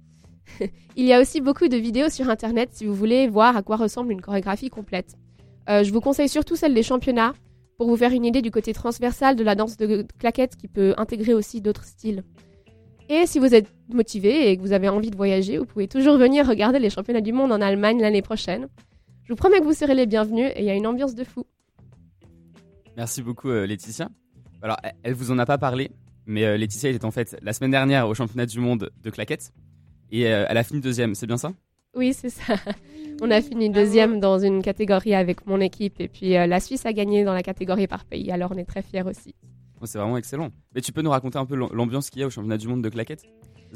Il 0.97 1.05
y 1.05 1.13
a 1.13 1.21
aussi 1.21 1.41
beaucoup 1.41 1.69
de 1.69 1.77
vidéos 1.77 2.11
sur 2.11 2.29
internet 2.29 2.71
si 2.73 2.85
vous 2.85 2.95
voulez 2.95 3.29
voir 3.29 3.57
à 3.57 3.63
quoi 3.63 3.77
ressemble 3.77 4.13
une 4.13 4.21
chorégraphie 4.21 4.69
complète. 4.69 5.15
Euh, 5.69 5.85
je 5.85 5.93
vous 5.93 6.01
conseille 6.01 6.29
surtout 6.29 6.57
celle 6.57 6.75
des 6.75 6.83
championnats 6.83 7.35
pour 7.79 7.89
vous 7.89 7.97
faire 7.97 8.13
une 8.13 8.25
idée 8.25 8.43
du 8.43 8.51
côté 8.51 8.73
transversal 8.73 9.37
de 9.37 9.45
la 9.45 9.55
danse 9.55 9.77
de 9.77 10.07
claquettes 10.19 10.57
qui 10.57 10.69
peut 10.69 10.95
intégrer 10.99 11.35
aussi 11.35 11.61
d'autres 11.61 11.85
styles. 11.85 12.23
Et 13.09 13.27
si 13.27 13.39
vous 13.39 13.55
êtes 13.55 13.69
motivé 13.89 14.51
et 14.51 14.57
que 14.57 14.63
vous 14.63 14.73
avez 14.73 14.89
envie 14.89 15.11
de 15.11 15.17
voyager, 15.17 15.59
vous 15.59 15.67
pouvez 15.67 15.89
toujours 15.89 16.17
venir 16.17 16.47
regarder 16.47 16.79
les 16.79 16.91
championnats 16.91 17.21
du 17.21 17.33
monde 17.33 17.53
en 17.53 17.61
Allemagne 17.61 18.01
l'année 18.01 18.23
prochaine. 18.23 18.69
Je 19.25 19.33
vous 19.33 19.37
promets 19.37 19.61
que 19.61 19.65
vous 19.65 19.73
serez 19.73 19.95
les 19.95 20.07
bienvenus 20.07 20.51
et 20.55 20.61
il 20.61 20.65
y 20.65 20.71
a 20.71 20.75
une 20.75 20.87
ambiance 20.87 21.15
de 21.15 21.25
fou. 21.25 21.45
Merci 22.97 23.23
beaucoup 23.23 23.49
euh, 23.49 23.67
Laetitia. 23.67 24.09
Alors, 24.61 24.77
elle 25.03 25.15
vous 25.15 25.31
en 25.31 25.39
a 25.39 25.47
pas 25.47 25.59
parlé, 25.59 25.91
mais 26.27 26.45
euh, 26.45 26.57
Laetitia 26.57 26.91
était 26.91 27.05
en 27.05 27.11
fait 27.11 27.37
la 27.43 27.53
semaine 27.53 27.71
dernière 27.71 28.09
au 28.09 28.15
championnat 28.15 28.47
du 28.47 28.61
monde 28.61 28.91
de 29.03 29.11
claquettes 29.11 29.53
et 30.11 30.27
euh, 30.27 30.45
elle 30.49 30.57
a 30.57 30.63
fini 30.63 30.81
deuxième, 30.81 31.15
c'est 31.15 31.27
bien 31.27 31.39
ça? 31.39 31.53
Oui, 31.95 32.13
c'est 32.13 32.31
ça. 32.31 32.55
On 33.21 33.31
a 33.31 33.41
fini 33.41 33.71
deuxième 33.71 34.21
dans 34.21 34.39
une 34.39 34.63
catégorie 34.63 35.15
avec 35.15 35.47
mon 35.47 35.61
équipe 35.61 36.01
et 36.01 36.09
puis 36.09 36.31
la 36.31 36.61
Suisse 36.61 36.87
a 36.87 36.93
gagné 36.93 37.25
dans 37.25 37.35
la 37.35 37.43
catégorie 37.43 37.87
par 37.87 38.05
pays, 38.05 38.31
alors 38.31 38.53
on 38.53 38.57
est 38.57 38.65
très 38.65 38.83
fiers 38.83 39.03
aussi. 39.03 39.35
Oh, 39.81 39.87
c'est 39.87 39.99
vraiment 39.99 40.17
excellent. 40.17 40.51
Mais 40.75 40.81
tu 40.81 40.93
peux 40.93 41.03
nous 41.03 41.11
raconter 41.11 41.39
un 41.39 41.47
peu 41.47 41.57
l'ambiance 41.57 42.09
qu'il 42.09 42.21
y 42.21 42.23
a 42.23 42.27
au 42.27 42.31
championnat 42.31 42.57
du 42.57 42.69
monde 42.69 42.83
de 42.83 42.89
claquettes? 42.89 43.25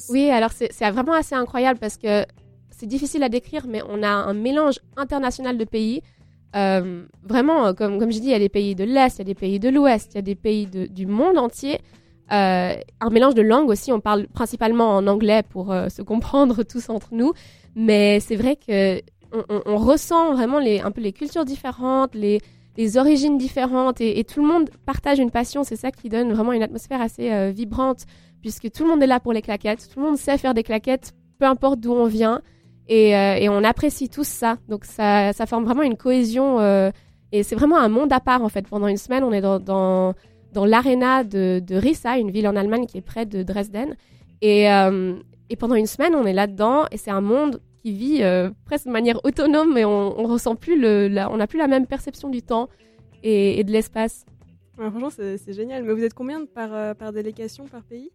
Oui, 0.09 0.31
alors 0.31 0.51
c'est 0.53 0.91
vraiment 0.91 1.15
assez 1.15 1.35
incroyable 1.35 1.79
parce 1.79 1.97
que 1.97 2.25
c'est 2.71 2.87
difficile 2.87 3.23
à 3.23 3.29
décrire, 3.29 3.67
mais 3.67 3.83
on 3.89 4.03
a 4.03 4.09
un 4.09 4.35
mélange 4.35 4.79
international 4.97 5.57
de 5.57 5.65
pays. 5.65 6.03
Euh, 6.55 7.05
vraiment, 7.23 7.67
euh, 7.67 7.73
comme, 7.73 7.99
comme 7.99 8.13
je 8.13 8.19
dis, 8.19 8.27
il 8.27 8.31
y 8.31 8.35
a 8.35 8.39
des 8.39 8.49
pays 8.49 8.75
de 8.75 8.85
l'Est, 8.85 9.17
il 9.17 9.19
y 9.19 9.21
a 9.23 9.25
des 9.25 9.35
pays 9.35 9.59
de 9.59 9.69
l'Ouest, 9.69 10.13
il 10.15 10.17
y 10.17 10.19
a 10.19 10.23
des 10.23 10.35
pays 10.35 10.67
du 10.67 11.07
monde 11.07 11.39
entier. 11.39 11.81
Euh, 12.33 12.75
un 13.01 13.11
mélange 13.11 13.35
de 13.35 13.43
langues 13.43 13.69
aussi, 13.69 13.93
on 13.93 14.01
parle 14.01 14.27
principalement 14.29 14.97
en 14.97 15.07
anglais 15.07 15.43
pour 15.49 15.73
se 15.89 16.03
comprendre 16.03 16.63
tous 16.65 16.89
entre 16.89 17.09
nous, 17.13 17.33
mais 17.75 18.21
c'est 18.21 18.37
vrai 18.37 18.57
que 18.57 19.01
on, 19.67 19.77
ressent 19.77 20.33
vraiment 20.33 20.59
les, 20.59 20.81
un 20.81 20.91
peu 20.91 21.01
les 21.01 21.13
cultures 21.13 21.45
différentes, 21.45 22.15
les, 22.15 22.41
les 22.77 22.97
origines 22.97 23.37
différentes, 23.39 24.01
et, 24.01 24.25
tout 24.25 24.41
le 24.41 24.49
monde 24.49 24.71
partage 24.87 25.19
une 25.19 25.31
passion, 25.31 25.63
c'est 25.63 25.77
ça 25.77 25.91
qui 25.91 26.09
donne 26.09 26.33
vraiment 26.33 26.53
une 26.53 26.63
atmosphère 26.63 27.03
assez 27.03 27.53
vibrante, 27.53 28.07
puisque 28.41 28.71
tout 28.71 28.85
le 28.85 28.91
monde 28.91 29.03
est 29.03 29.07
là 29.07 29.21
pour 29.21 29.33
les 29.33 29.43
claquettes, 29.43 29.89
tout 29.93 30.01
le 30.01 30.07
monde 30.07 30.17
sait 30.17 30.39
faire 30.39 30.55
des 30.55 30.63
claquettes, 30.63 31.13
peu 31.39 31.45
importe 31.45 31.81
d'où 31.81 31.93
on 31.93 32.07
vient. 32.07 32.41
Euh, 32.91 33.35
et, 33.35 33.49
on 33.49 33.65
apprécie 33.65 34.09
tous 34.09 34.27
ça. 34.27 34.59
Donc 34.69 34.85
ça, 34.85 35.33
forme 35.47 35.65
vraiment 35.65 35.83
une 35.83 35.97
cohésion 35.97 36.61
euh, 36.61 36.91
et 37.33 37.43
c'est 37.43 37.57
vraiment 37.57 37.79
un 37.79 37.89
monde 37.89 38.13
à 38.13 38.21
part 38.21 38.43
en 38.43 38.49
fait. 38.49 38.67
Pendant 38.69 38.87
une 38.87 38.97
semaine, 38.97 39.25
on 39.25 39.33
est 39.33 39.41
dans, 39.41 39.59
dans, 39.59 40.15
l'aréna 40.65 41.25
de, 41.25 41.63
Rissa, 41.71 42.19
une 42.19 42.31
ville 42.31 42.49
en 42.49 42.57
Allemagne 42.57 42.87
qui 42.87 42.99
est 42.99 43.03
près 43.03 43.27
de 43.27 43.43
Dresden. 43.43 43.97
Et, 44.41 44.71
euh, 44.71 45.15
et 45.51 45.57
pendant 45.57 45.75
une 45.75 45.87
semaine, 45.87 46.15
on 46.15 46.25
est 46.27 46.33
là-dedans 46.33 46.85
et 46.91 46.97
c'est 46.97 47.11
un 47.11 47.21
monde 47.21 47.61
qui 47.83 47.93
vit 47.93 48.23
presque 48.65 48.87
de 48.87 48.91
manière 48.91 49.25
autonome 49.25 49.73
mais 49.75 49.85
on, 49.85 50.25
ressent 50.25 50.57
plus 50.57 50.75
on 50.85 51.37
n'a 51.37 51.47
plus 51.47 51.59
la 51.59 51.69
même 51.69 51.87
perception 51.87 52.29
du 52.29 52.43
temps 52.43 52.69
et, 53.23 53.65
de 53.65 53.73
l'espace. 53.73 54.25
franchement, 54.77 55.11
c'est 55.11 55.53
génial. 55.53 55.83
Mais 55.83 55.93
vous 55.93 56.05
êtes 56.05 56.15
combien 56.15 56.47
par 56.47 57.13
délégation, 57.13 57.67
par 57.67 57.83
pays? 57.83 58.11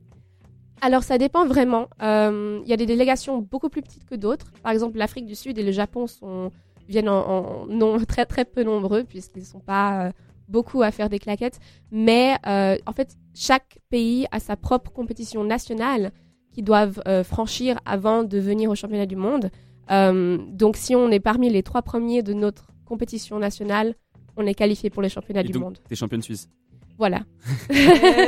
Alors 0.81 1.03
ça 1.03 1.19
dépend 1.19 1.45
vraiment. 1.45 1.87
Il 1.99 2.05
euh, 2.05 2.61
y 2.65 2.73
a 2.73 2.77
des 2.77 2.87
délégations 2.87 3.37
beaucoup 3.39 3.69
plus 3.69 3.83
petites 3.83 4.05
que 4.05 4.15
d'autres. 4.15 4.51
Par 4.63 4.71
exemple, 4.71 4.97
l'Afrique 4.97 5.27
du 5.27 5.35
Sud 5.35 5.57
et 5.59 5.63
le 5.63 5.71
Japon 5.71 6.07
sont, 6.07 6.51
viennent 6.89 7.09
en, 7.09 7.67
très 8.07 8.25
très 8.25 8.45
peu 8.45 8.63
nombreux 8.63 9.03
puisqu'ils 9.03 9.41
ne 9.41 9.45
sont 9.45 9.59
pas 9.59 10.07
euh, 10.07 10.11
beaucoup 10.49 10.81
à 10.81 10.91
faire 10.91 11.07
des 11.07 11.19
claquettes, 11.19 11.59
mais 11.91 12.35
euh, 12.47 12.77
en 12.85 12.91
fait, 12.91 13.15
chaque 13.33 13.77
pays 13.89 14.25
a 14.31 14.39
sa 14.39 14.57
propre 14.57 14.91
compétition 14.91 15.43
nationale 15.43 16.11
qu'ils 16.51 16.65
doivent 16.65 17.01
franchir 17.23 17.79
avant 17.85 18.25
de 18.25 18.37
venir 18.37 18.69
au 18.69 18.75
championnat 18.75 19.05
du 19.05 19.15
monde. 19.15 19.49
Donc, 19.87 20.75
si 20.75 20.93
on 20.97 21.09
est 21.09 21.21
parmi 21.21 21.49
les 21.49 21.63
trois 21.63 21.81
premiers 21.81 22.23
de 22.23 22.33
notre 22.33 22.67
compétition 22.83 23.39
nationale, 23.39 23.95
on 24.35 24.45
est 24.45 24.53
qualifié 24.53 24.89
pour 24.89 25.01
les 25.01 25.07
championnats 25.07 25.39
Et 25.39 25.45
du 25.45 25.53
donc, 25.53 25.63
monde. 25.63 25.77
T'es 25.87 25.95
championne 25.95 26.21
suisse. 26.21 26.49
Voilà. 27.01 27.21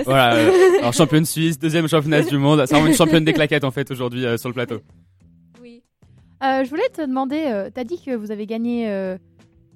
Voilà. 0.06 0.34
euh, 0.36 0.52
alors 0.80 0.94
championne 0.94 1.26
suisse, 1.26 1.60
deuxième 1.60 1.88
championne 1.88 2.26
du 2.28 2.38
monde. 2.40 2.64
C'est 2.66 2.74
vraiment 2.74 2.88
une 2.90 2.96
championne 2.96 3.24
des 3.24 3.34
claquettes 3.34 3.64
en 3.66 3.70
fait 3.70 3.92
aujourd'hui 3.92 4.26
euh, 4.26 4.36
sur 4.38 4.50
le 4.50 4.54
plateau. 4.56 4.80
Oui. 5.62 5.84
Euh, 6.44 6.64
je 6.64 6.70
voulais 6.72 6.90
te 6.92 7.02
demander, 7.02 7.44
euh, 7.46 7.70
t'as 7.72 7.84
dit 7.84 8.02
que 8.04 8.16
vous 8.16 8.32
avez 8.32 8.48
gagné 8.48 8.90
euh, 8.90 9.16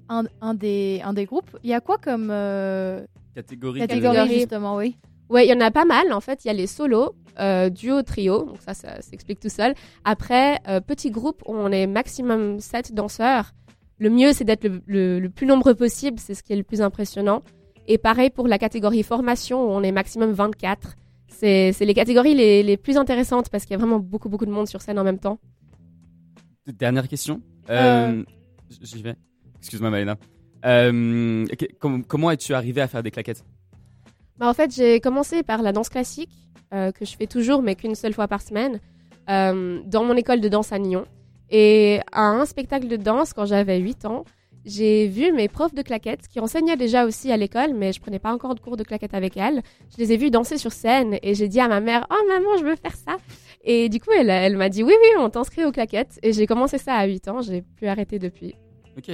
un, 0.08 0.24
un 0.40 0.54
des, 0.54 1.00
un 1.04 1.12
des 1.12 1.26
groupes. 1.26 1.56
Il 1.62 1.70
y 1.70 1.74
a 1.74 1.80
quoi 1.80 1.96
comme 1.98 2.28
euh, 2.32 3.06
Catégorie. 3.36 3.78
catégorie, 3.78 4.28
justement, 4.40 4.76
oui 4.76 4.96
Ouais, 5.30 5.46
il 5.46 5.48
y 5.48 5.52
en 5.54 5.60
a 5.60 5.70
pas 5.70 5.84
mal. 5.84 6.12
En 6.12 6.20
fait, 6.20 6.44
il 6.44 6.48
y 6.48 6.50
a 6.50 6.54
les 6.54 6.66
solos, 6.66 7.14
euh, 7.38 7.68
duo, 7.70 8.02
trio. 8.02 8.46
Donc 8.46 8.56
ça, 8.66 8.74
ça 8.74 9.00
s'explique 9.00 9.38
tout 9.38 9.48
seul. 9.50 9.74
Après, 10.04 10.58
euh, 10.66 10.80
petit 10.80 11.12
groupe, 11.12 11.40
on 11.46 11.70
est 11.70 11.86
maximum 11.86 12.58
7 12.58 12.94
danseurs. 12.94 13.52
Le 14.00 14.10
mieux, 14.10 14.32
c'est 14.32 14.44
d'être 14.44 14.64
le, 14.64 14.80
le- 14.86 15.20
le 15.20 15.28
plus 15.28 15.46
nombreux 15.46 15.74
possible. 15.74 16.18
C'est 16.18 16.34
ce 16.34 16.42
qui 16.42 16.52
est 16.52 16.56
le 16.56 16.62
plus 16.64 16.80
impressionnant. 16.82 17.42
Et 17.88 17.98
pareil 17.98 18.30
pour 18.30 18.46
la 18.46 18.58
catégorie 18.58 19.02
formation, 19.02 19.64
où 19.66 19.70
on 19.70 19.82
est 19.82 19.90
maximum 19.92 20.30
24. 20.32 20.94
C'est 21.28 21.72
c'est 21.72 21.84
les 21.86 21.94
catégories 21.94 22.34
les, 22.34 22.62
les 22.62 22.76
plus 22.76 22.96
intéressantes 22.96 23.48
parce 23.48 23.64
qu'il 23.64 23.72
y 23.72 23.74
a 23.74 23.78
vraiment 23.78 23.98
beaucoup, 23.98 24.28
beaucoup 24.28 24.46
de 24.46 24.50
monde 24.52 24.68
sur 24.68 24.80
scène 24.82 24.98
en 24.98 25.04
même 25.04 25.18
temps. 25.18 25.38
Dernière 26.66 27.08
question. 27.08 27.40
Euh, 27.70 28.22
J'y 28.82 29.02
vais. 29.02 29.16
Excuse-moi 29.58 29.90
Malena. 29.90 30.16
Euh, 30.64 31.46
com- 31.80 32.04
comment 32.06 32.30
es-tu 32.30 32.52
arrivé 32.54 32.80
à 32.80 32.88
faire 32.88 33.02
des 33.02 33.10
claquettes? 33.10 33.44
Bah, 34.36 34.48
en 34.48 34.54
fait, 34.54 34.74
j'ai 34.74 35.00
commencé 35.00 35.42
par 35.42 35.62
la 35.62 35.72
danse 35.72 35.88
classique, 35.88 36.30
euh, 36.74 36.92
que 36.92 37.04
je 37.04 37.16
fais 37.16 37.26
toujours, 37.26 37.62
mais 37.62 37.74
qu'une 37.74 37.94
seule 37.94 38.12
fois 38.12 38.28
par 38.28 38.42
semaine, 38.42 38.80
euh, 39.30 39.80
dans 39.86 40.04
mon 40.04 40.14
école 40.14 40.40
de 40.40 40.48
danse 40.48 40.72
à 40.72 40.78
Nyon. 40.78 41.06
Et 41.50 42.00
à 42.12 42.22
un 42.28 42.44
spectacle 42.44 42.88
de 42.88 42.96
danse, 42.96 43.32
quand 43.32 43.46
j'avais 43.46 43.78
8 43.78 44.04
ans, 44.04 44.24
j'ai 44.64 45.08
vu 45.08 45.32
mes 45.32 45.48
profs 45.48 45.74
de 45.74 45.82
claquettes, 45.82 46.28
qui 46.28 46.40
enseignaient 46.40 46.76
déjà 46.76 47.06
aussi 47.06 47.32
à 47.32 47.36
l'école, 47.36 47.74
mais 47.74 47.92
je 47.92 48.00
prenais 48.00 48.18
pas 48.18 48.32
encore 48.32 48.54
de 48.54 48.60
cours 48.60 48.76
de 48.76 48.84
claquettes 48.84 49.14
avec 49.14 49.36
elles. 49.36 49.62
Je 49.90 50.02
les 50.02 50.12
ai 50.12 50.16
vus 50.16 50.30
danser 50.30 50.58
sur 50.58 50.72
scène 50.72 51.18
et 51.22 51.34
j'ai 51.34 51.48
dit 51.48 51.60
à 51.60 51.68
ma 51.68 51.80
mère 51.80 52.06
«Oh 52.10 52.28
maman, 52.28 52.56
je 52.58 52.64
veux 52.64 52.76
faire 52.76 52.96
ça!» 52.96 53.16
Et 53.64 53.88
du 53.88 54.00
coup, 54.00 54.10
elle, 54.16 54.30
elle 54.30 54.56
m'a 54.56 54.68
dit 54.68 54.82
«Oui, 54.84 54.92
oui, 55.00 55.08
on 55.18 55.30
t'inscrit 55.30 55.64
aux 55.64 55.72
claquettes.» 55.72 56.18
Et 56.22 56.32
j'ai 56.32 56.46
commencé 56.46 56.78
ça 56.78 56.94
à 56.94 57.06
8 57.06 57.28
ans, 57.28 57.40
j'ai 57.40 57.62
plus 57.62 57.86
arrêté 57.86 58.18
depuis. 58.18 58.54
Ok, 58.96 59.10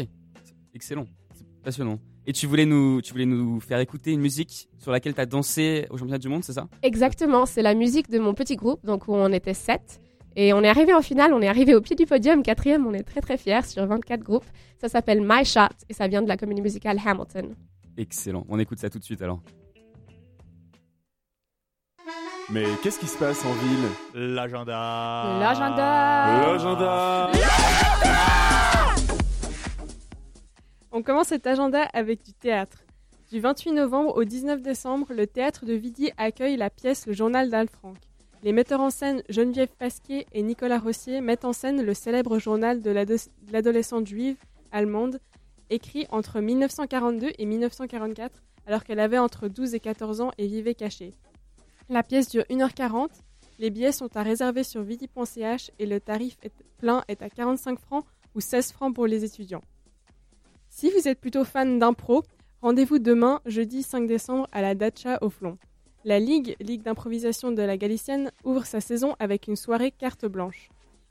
excellent, 0.74 1.06
c'est 1.34 1.46
passionnant. 1.62 1.98
Et 2.26 2.32
tu 2.32 2.46
voulais 2.46 2.64
nous, 2.64 3.02
tu 3.02 3.12
voulais 3.12 3.26
nous 3.26 3.60
faire 3.60 3.78
écouter 3.80 4.12
une 4.12 4.20
musique 4.20 4.68
sur 4.78 4.90
laquelle 4.90 5.14
tu 5.14 5.20
as 5.20 5.26
dansé 5.26 5.86
au 5.90 5.98
championnat 5.98 6.18
du 6.18 6.28
monde, 6.28 6.42
c'est 6.42 6.54
ça? 6.54 6.68
Exactement, 6.82 7.44
c'est 7.44 7.60
la 7.60 7.74
musique 7.74 8.08
de 8.08 8.18
mon 8.18 8.32
petit 8.32 8.56
groupe, 8.56 8.84
donc 8.84 9.08
où 9.08 9.14
on 9.14 9.30
était 9.30 9.52
7. 9.52 10.00
Et 10.36 10.52
on 10.52 10.62
est 10.62 10.68
arrivé 10.68 10.92
en 10.92 11.02
finale, 11.02 11.32
on 11.32 11.40
est 11.40 11.48
arrivé 11.48 11.74
au 11.74 11.80
pied 11.80 11.94
du 11.94 12.06
podium, 12.06 12.42
quatrième, 12.42 12.86
on 12.86 12.92
est 12.92 13.04
très 13.04 13.20
très 13.20 13.36
fiers 13.36 13.62
sur 13.62 13.86
24 13.86 14.20
groupes. 14.20 14.44
Ça 14.80 14.88
s'appelle 14.88 15.20
My 15.22 15.44
Shot 15.44 15.68
et 15.88 15.94
ça 15.94 16.08
vient 16.08 16.22
de 16.22 16.28
la 16.28 16.36
comédie 16.36 16.62
musicale 16.62 16.98
Hamilton. 17.04 17.54
Excellent, 17.96 18.44
on 18.48 18.58
écoute 18.58 18.78
ça 18.78 18.90
tout 18.90 18.98
de 18.98 19.04
suite 19.04 19.22
alors. 19.22 19.40
Mais 22.50 22.64
qu'est-ce 22.82 22.98
qui 22.98 23.06
se 23.06 23.16
passe 23.16 23.44
en 23.44 23.52
ville? 23.52 23.88
L'agenda. 24.34 25.38
L'agenda 25.40 26.42
L'agenda 26.42 27.30
On 30.92 31.02
commence 31.02 31.28
cet 31.28 31.46
agenda 31.46 31.82
avec 31.94 32.22
du 32.22 32.34
théâtre. 32.34 32.78
Du 33.30 33.40
28 33.40 33.72
novembre 33.72 34.16
au 34.16 34.24
19 34.24 34.60
décembre, 34.60 35.06
le 35.10 35.26
théâtre 35.26 35.64
de 35.64 35.72
Vidy 35.72 36.10
accueille 36.18 36.56
la 36.56 36.70
pièce 36.70 37.06
Le 37.06 37.14
Journal 37.14 37.48
d'Alfranc. 37.48 37.94
Les 38.44 38.52
metteurs 38.52 38.82
en 38.82 38.90
scène 38.90 39.22
Geneviève 39.30 39.70
Pasquier 39.78 40.26
et 40.32 40.42
Nicolas 40.42 40.78
Rossier 40.78 41.22
mettent 41.22 41.46
en 41.46 41.54
scène 41.54 41.80
le 41.80 41.94
célèbre 41.94 42.38
journal 42.38 42.82
de 42.82 42.90
l'ado- 42.90 43.14
de 43.16 43.52
l'adolescente 43.52 44.06
juive 44.06 44.36
allemande, 44.70 45.18
écrit 45.70 46.06
entre 46.10 46.40
1942 46.40 47.32
et 47.38 47.46
1944, 47.46 48.42
alors 48.66 48.84
qu'elle 48.84 49.00
avait 49.00 49.16
entre 49.16 49.48
12 49.48 49.74
et 49.74 49.80
14 49.80 50.20
ans 50.20 50.30
et 50.36 50.46
vivait 50.46 50.74
cachée. 50.74 51.14
La 51.88 52.02
pièce 52.02 52.28
dure 52.28 52.44
1h40, 52.50 53.08
les 53.58 53.70
billets 53.70 53.92
sont 53.92 54.14
à 54.14 54.22
réserver 54.22 54.62
sur 54.62 54.82
vidi.ch 54.82 55.70
et 55.78 55.86
le 55.86 55.98
tarif 55.98 56.36
plein 56.76 57.02
est 57.08 57.22
à 57.22 57.30
45 57.30 57.78
francs 57.80 58.04
ou 58.34 58.42
16 58.42 58.72
francs 58.72 58.94
pour 58.94 59.06
les 59.06 59.24
étudiants. 59.24 59.62
Si 60.68 60.90
vous 60.90 61.08
êtes 61.08 61.18
plutôt 61.18 61.44
fan 61.44 61.78
d'impro, 61.78 62.22
rendez-vous 62.60 62.98
demain, 62.98 63.40
jeudi 63.46 63.82
5 63.82 64.06
décembre, 64.06 64.48
à 64.52 64.60
la 64.60 64.74
Dacha 64.74 65.16
au 65.22 65.30
Flon. 65.30 65.56
La 66.04 66.18
Ligue, 66.18 66.56
Ligue 66.60 66.82
d'improvisation 66.82 67.50
de 67.52 67.62
la 67.62 67.76
Galicienne, 67.76 68.30
ouvre 68.44 68.66
sa 68.66 68.80
saison 68.80 69.14
avec 69.18 69.48
une 69.48 69.56
soirée 69.56 69.90
carte 69.90 70.26
blanche. 70.26 70.68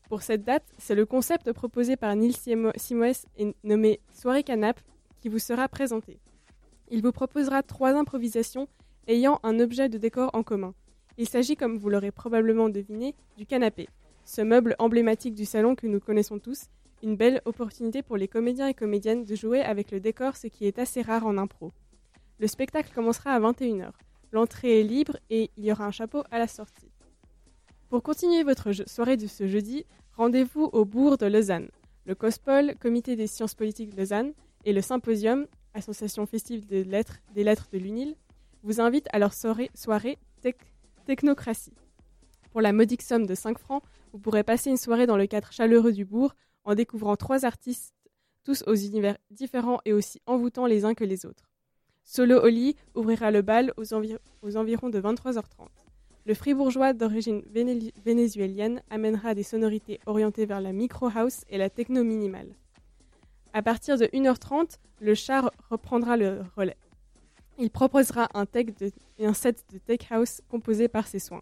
Pour 0.08 0.22
cette 0.22 0.44
date, 0.44 0.64
c'est 0.78 0.94
le 0.96 1.06
concept 1.06 1.52
proposé 1.52 1.96
par 1.96 2.14
Simo- 2.16 2.72
Simoes 2.78 3.26
et 3.38 3.56
nommé 3.64 4.00
Soirée 4.12 4.44
Canap 4.44 4.80
qui 5.22 5.30
vous 5.30 5.40
sera 5.40 5.68
présenté. 5.68 6.20
Il 6.92 7.02
vous 7.02 7.12
proposera 7.12 7.64
trois 7.64 7.94
improvisations 7.96 8.68
ayant 9.08 9.40
un 9.44 9.60
objet 9.60 9.90
de 9.90 9.98
décor 9.98 10.30
en 10.34 10.44
commun. 10.44 10.76
Il 11.18 11.28
s'agit, 11.28 11.56
comme 11.56 11.78
vous 11.78 11.90
l'aurez 11.90 12.12
probablement 12.12 12.70
deviné, 12.70 13.16
du 13.38 13.46
canapé, 13.46 13.88
ce 14.26 14.42
meuble 14.42 14.76
emblématique 14.80 15.34
du 15.34 15.46
salon 15.46 15.76
que 15.76 15.88
nous 15.88 16.00
connaissons 16.00 16.40
tous 16.40 16.66
une 17.02 17.16
belle 17.18 17.42
opportunité 17.46 18.02
pour 18.02 18.16
les 18.16 18.28
comédiens 18.30 18.68
et 18.68 18.74
comédiennes 18.74 19.26
de 19.26 19.36
jouer 19.36 19.62
avec 19.62 19.92
le 19.92 20.00
décor, 20.00 20.38
ce 20.38 20.48
qui 20.48 20.68
est 20.68 20.80
assez 20.80 21.02
rare 21.02 21.26
en 21.26 21.38
impro. 21.38 21.74
Le 22.40 22.48
spectacle 22.48 22.94
commencera 22.94 23.32
à 23.32 23.40
21h. 23.42 23.92
L'entrée 24.34 24.80
est 24.80 24.84
libre 24.84 25.16
et 25.30 25.52
il 25.58 25.64
y 25.66 25.72
aura 25.72 25.86
un 25.86 25.92
chapeau 25.92 26.24
à 26.32 26.40
la 26.40 26.48
sortie. 26.48 26.90
Pour 27.88 28.02
continuer 28.02 28.42
votre 28.44 28.74
soirée 28.90 29.16
de 29.16 29.28
ce 29.28 29.48
jeudi, 29.48 29.86
rendez-vous 30.14 30.72
au 30.74 30.86
bourg 30.86 31.18
de 31.20 31.28
Lausanne. 31.28 31.70
Le 32.08 32.16
COSPOL, 32.16 32.76
Comité 32.80 33.16
des 33.16 33.28
sciences 33.28 33.54
politiques 33.54 33.92
de 33.92 33.98
Lausanne, 33.98 34.34
et 34.66 34.74
le 34.74 34.82
Symposium, 34.82 35.46
Association 35.76 36.26
festive 36.26 36.66
des 36.66 36.84
lettres, 36.84 37.20
de 37.36 37.78
l'UNIL, 37.78 38.16
vous 38.64 38.82
invitent 38.82 39.08
à 39.14 39.20
leur 39.20 39.36
soirée, 39.36 39.70
soirée 39.76 40.18
tech- 40.42 40.56
technocratie. 41.06 41.76
Pour 42.52 42.62
la 42.62 42.74
modique 42.74 43.04
somme 43.04 43.28
de 43.28 43.36
5 43.36 43.60
francs, 43.60 43.84
vous 44.14 44.20
pourrez 44.20 44.44
passer 44.44 44.72
une 44.72 44.78
soirée 44.78 45.06
dans 45.06 45.18
le 45.18 45.28
cadre 45.28 45.52
chaleureux 45.52 45.92
du 45.92 46.06
bourg 46.06 46.34
en 46.64 46.74
découvrant 46.74 47.18
trois 47.18 47.46
artistes, 47.46 47.94
tous 48.44 48.64
aux 48.66 48.76
univers 48.76 49.18
différents 49.30 49.80
et 49.86 49.94
aussi 49.94 50.22
envoûtants 50.26 50.66
les 50.66 50.86
uns 50.86 50.96
que 50.96 51.04
les 51.04 51.28
autres. 51.28 51.53
Solo 52.04 52.42
Oli 52.44 52.76
ouvrira 52.96 53.32
le 53.32 53.42
bal 53.42 53.74
aux, 53.78 53.94
envi- 53.94 54.18
aux 54.42 54.58
environs 54.58 54.90
de 54.90 55.00
23h30. 55.00 55.68
Le 56.26 56.34
fribourgeois 56.34 56.94
d'origine 56.94 57.42
véné- 57.52 57.94
vénézuélienne 58.06 58.82
amènera 58.90 59.34
des 59.34 59.44
sonorités 59.44 60.00
orientées 60.06 60.46
vers 60.46 60.62
la 60.62 60.74
micro 60.74 61.10
house 61.14 61.44
et 61.50 61.58
la 61.58 61.70
techno 61.70 62.04
minimale. 62.04 62.56
À 63.54 63.62
partir 63.62 63.98
de 63.98 64.06
1h30, 64.14 64.80
le 65.00 65.16
char 65.16 65.52
reprendra 65.70 66.18
le 66.18 66.42
relais. 66.56 66.78
Il 67.60 67.70
proposera 67.70 68.30
un, 68.34 68.46
set 69.34 69.64
de 69.72 69.78
tech 69.78 70.00
house 70.10 70.42
composé 70.50 70.88
par 70.88 71.08
ses 71.08 71.20
soins. 71.20 71.42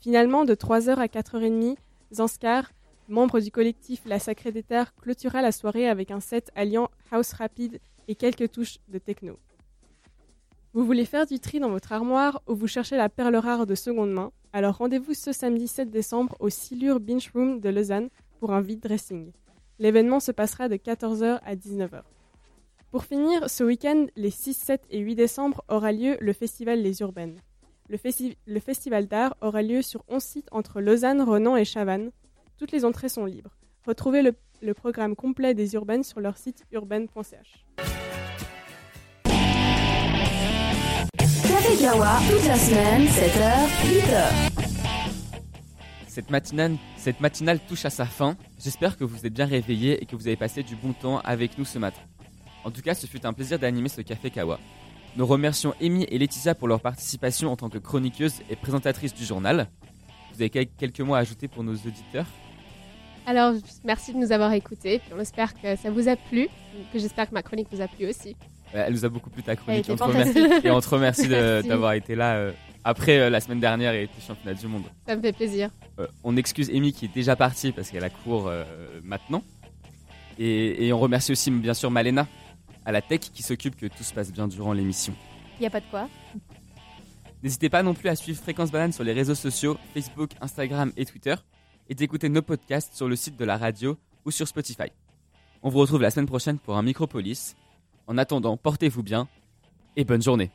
Finalement, 0.00 0.44
de 0.44 0.54
3h 0.54 0.96
à 0.96 1.06
4h30, 1.06 1.76
Zanskar, 2.12 2.72
membre 3.08 3.40
du 3.40 3.50
collectif 3.50 4.02
La 4.06 4.18
Sacrée 4.18 4.50
des 4.52 4.62
Terres, 4.62 4.94
clôturera 4.96 5.42
la 5.42 5.52
soirée 5.52 5.88
avec 5.88 6.10
un 6.10 6.20
set 6.20 6.50
alliant 6.54 6.90
house 7.12 7.32
rapide 7.32 7.80
et 8.08 8.14
quelques 8.14 8.50
touches 8.50 8.78
de 8.88 8.98
techno. 8.98 9.38
Vous 10.76 10.84
voulez 10.84 11.06
faire 11.06 11.24
du 11.24 11.40
tri 11.40 11.58
dans 11.58 11.70
votre 11.70 11.92
armoire 11.92 12.42
ou 12.46 12.54
vous 12.54 12.66
cherchez 12.66 12.98
la 12.98 13.08
perle 13.08 13.34
rare 13.36 13.64
de 13.64 13.74
seconde 13.74 14.12
main? 14.12 14.30
Alors 14.52 14.76
rendez-vous 14.76 15.14
ce 15.14 15.32
samedi 15.32 15.68
7 15.68 15.88
décembre 15.90 16.36
au 16.38 16.50
Silure 16.50 17.00
Binge 17.00 17.30
Room 17.34 17.60
de 17.60 17.70
Lausanne 17.70 18.10
pour 18.40 18.52
un 18.52 18.60
vide 18.60 18.80
dressing. 18.80 19.32
L'événement 19.78 20.20
se 20.20 20.32
passera 20.32 20.68
de 20.68 20.76
14h 20.76 21.40
à 21.42 21.56
19h. 21.56 22.02
Pour 22.90 23.04
finir, 23.04 23.48
ce 23.48 23.64
week-end, 23.64 24.04
les 24.16 24.28
6, 24.28 24.52
7 24.52 24.82
et 24.90 24.98
8 24.98 25.14
décembre, 25.14 25.64
aura 25.68 25.92
lieu 25.92 26.18
le 26.20 26.34
festival 26.34 26.82
Les 26.82 27.00
Urbaines. 27.00 27.40
Le, 27.88 27.96
festi- 27.96 28.36
le 28.46 28.60
festival 28.60 29.06
d'art 29.06 29.34
aura 29.40 29.62
lieu 29.62 29.80
sur 29.80 30.04
11 30.08 30.22
sites 30.22 30.48
entre 30.52 30.82
Lausanne, 30.82 31.22
Renan 31.22 31.56
et 31.56 31.64
Chavannes. 31.64 32.10
Toutes 32.58 32.72
les 32.72 32.84
entrées 32.84 33.08
sont 33.08 33.24
libres. 33.24 33.56
Retrouvez 33.86 34.20
le, 34.20 34.34
le 34.60 34.74
programme 34.74 35.16
complet 35.16 35.54
des 35.54 35.72
urbaines 35.72 36.04
sur 36.04 36.20
leur 36.20 36.36
site 36.36 36.64
urbaine.ch. 36.70 37.64
Café 41.66 41.82
Kawa, 41.82 42.18
toute 42.30 42.46
la 42.46 42.54
semaine, 42.56 43.06
7h, 43.06 43.66
8h. 43.82 44.50
Cette 46.06 46.30
matinale, 46.30 46.76
cette 46.96 47.20
matinale 47.20 47.58
touche 47.58 47.84
à 47.84 47.90
sa 47.90 48.04
fin. 48.04 48.36
J'espère 48.62 48.96
que 48.96 49.02
vous 49.02 49.26
êtes 49.26 49.32
bien 49.32 49.46
réveillés 49.46 50.00
et 50.00 50.06
que 50.06 50.14
vous 50.14 50.28
avez 50.28 50.36
passé 50.36 50.62
du 50.62 50.76
bon 50.76 50.92
temps 50.92 51.18
avec 51.24 51.58
nous 51.58 51.64
ce 51.64 51.80
matin. 51.80 52.00
En 52.64 52.70
tout 52.70 52.82
cas, 52.82 52.94
ce 52.94 53.08
fut 53.08 53.26
un 53.26 53.32
plaisir 53.32 53.58
d'animer 53.58 53.88
ce 53.88 54.00
Café 54.02 54.30
Kawa. 54.30 54.60
Nous 55.16 55.26
remercions 55.26 55.74
Amy 55.80 56.04
et 56.04 56.18
Laetitia 56.18 56.54
pour 56.54 56.68
leur 56.68 56.80
participation 56.80 57.50
en 57.50 57.56
tant 57.56 57.68
que 57.68 57.78
chroniqueuses 57.78 58.42
et 58.48 58.54
présentatrices 58.54 59.14
du 59.14 59.24
journal. 59.24 59.66
Vous 60.34 60.42
avez 60.42 60.50
quel- 60.50 60.68
quelques 60.68 61.00
mots 61.00 61.14
à 61.14 61.18
ajouter 61.18 61.48
pour 61.48 61.64
nos 61.64 61.74
auditeurs? 61.74 62.26
Alors, 63.26 63.54
merci 63.84 64.12
de 64.12 64.18
nous 64.18 64.30
avoir 64.30 64.52
écoutés, 64.52 65.00
puis 65.00 65.12
on 65.16 65.20
espère 65.20 65.52
que 65.54 65.74
ça 65.74 65.90
vous 65.90 66.06
a 66.08 66.14
plu, 66.14 66.48
que 66.92 66.98
j'espère 67.00 67.28
que 67.28 67.34
ma 67.34 67.42
chronique 67.42 67.66
vous 67.72 67.80
a 67.80 67.88
plu 67.88 68.06
aussi. 68.08 68.36
Elle 68.72 68.92
nous 68.92 69.04
a 69.04 69.08
beaucoup 69.08 69.30
plu 69.30 69.42
ta 69.42 69.56
chronique. 69.56 69.80
était 69.80 69.92
On 69.92 69.96
te 69.96 70.02
remercie, 70.04 70.32
fantastique. 70.32 70.64
et 70.64 70.70
on 70.70 70.80
te 70.80 70.88
remercie 70.88 71.28
d'avoir 71.68 71.92
été 71.92 72.14
là 72.14 72.34
euh, 72.34 72.52
après 72.84 73.18
euh, 73.18 73.30
la 73.30 73.40
semaine 73.40 73.60
dernière 73.60 73.94
et 73.94 74.08
tes 74.08 74.20
championnats 74.20 74.58
du 74.58 74.66
monde. 74.66 74.84
Ça 75.06 75.16
me 75.16 75.22
fait 75.22 75.32
plaisir. 75.32 75.70
Euh, 75.98 76.06
on 76.24 76.36
excuse 76.36 76.70
Amy 76.70 76.92
qui 76.92 77.06
est 77.06 77.14
déjà 77.14 77.36
partie 77.36 77.72
parce 77.72 77.90
qu'elle 77.90 78.04
a 78.04 78.10
cours 78.10 78.50
maintenant. 79.02 79.42
Et, 80.38 80.86
et 80.86 80.92
on 80.92 80.98
remercie 80.98 81.32
aussi 81.32 81.50
bien 81.50 81.74
sûr 81.74 81.90
Malena 81.90 82.26
à 82.84 82.92
la 82.92 83.00
tech 83.02 83.20
qui 83.20 83.42
s'occupe 83.42 83.76
que 83.76 83.86
tout 83.86 84.02
se 84.04 84.12
passe 84.12 84.32
bien 84.32 84.46
durant 84.48 84.72
l'émission. 84.72 85.14
Il 85.58 85.62
y 85.62 85.66
a 85.66 85.70
pas 85.70 85.80
de 85.80 85.86
quoi. 85.90 86.08
N'hésitez 87.42 87.68
pas 87.68 87.82
non 87.82 87.94
plus 87.94 88.08
à 88.08 88.16
suivre 88.16 88.40
Fréquence 88.40 88.70
Banane 88.70 88.92
sur 88.92 89.04
les 89.04 89.12
réseaux 89.12 89.34
sociaux, 89.34 89.76
Facebook, 89.94 90.30
Instagram 90.40 90.92
et 90.96 91.04
Twitter, 91.06 91.34
et 91.88 91.94
d'écouter 91.94 92.28
nos 92.28 92.42
podcasts 92.42 92.94
sur 92.94 93.08
le 93.08 93.16
site 93.16 93.36
de 93.36 93.44
la 93.44 93.56
radio 93.56 93.96
ou 94.24 94.30
sur 94.30 94.48
Spotify. 94.48 94.90
On 95.62 95.68
vous 95.68 95.78
retrouve 95.78 96.02
la 96.02 96.10
semaine 96.10 96.26
prochaine 96.26 96.58
pour 96.58 96.76
un 96.76 96.82
Micropolis. 96.82 97.54
En 98.06 98.18
attendant, 98.18 98.56
portez-vous 98.56 99.02
bien 99.02 99.28
et 99.96 100.04
bonne 100.04 100.22
journée. 100.22 100.50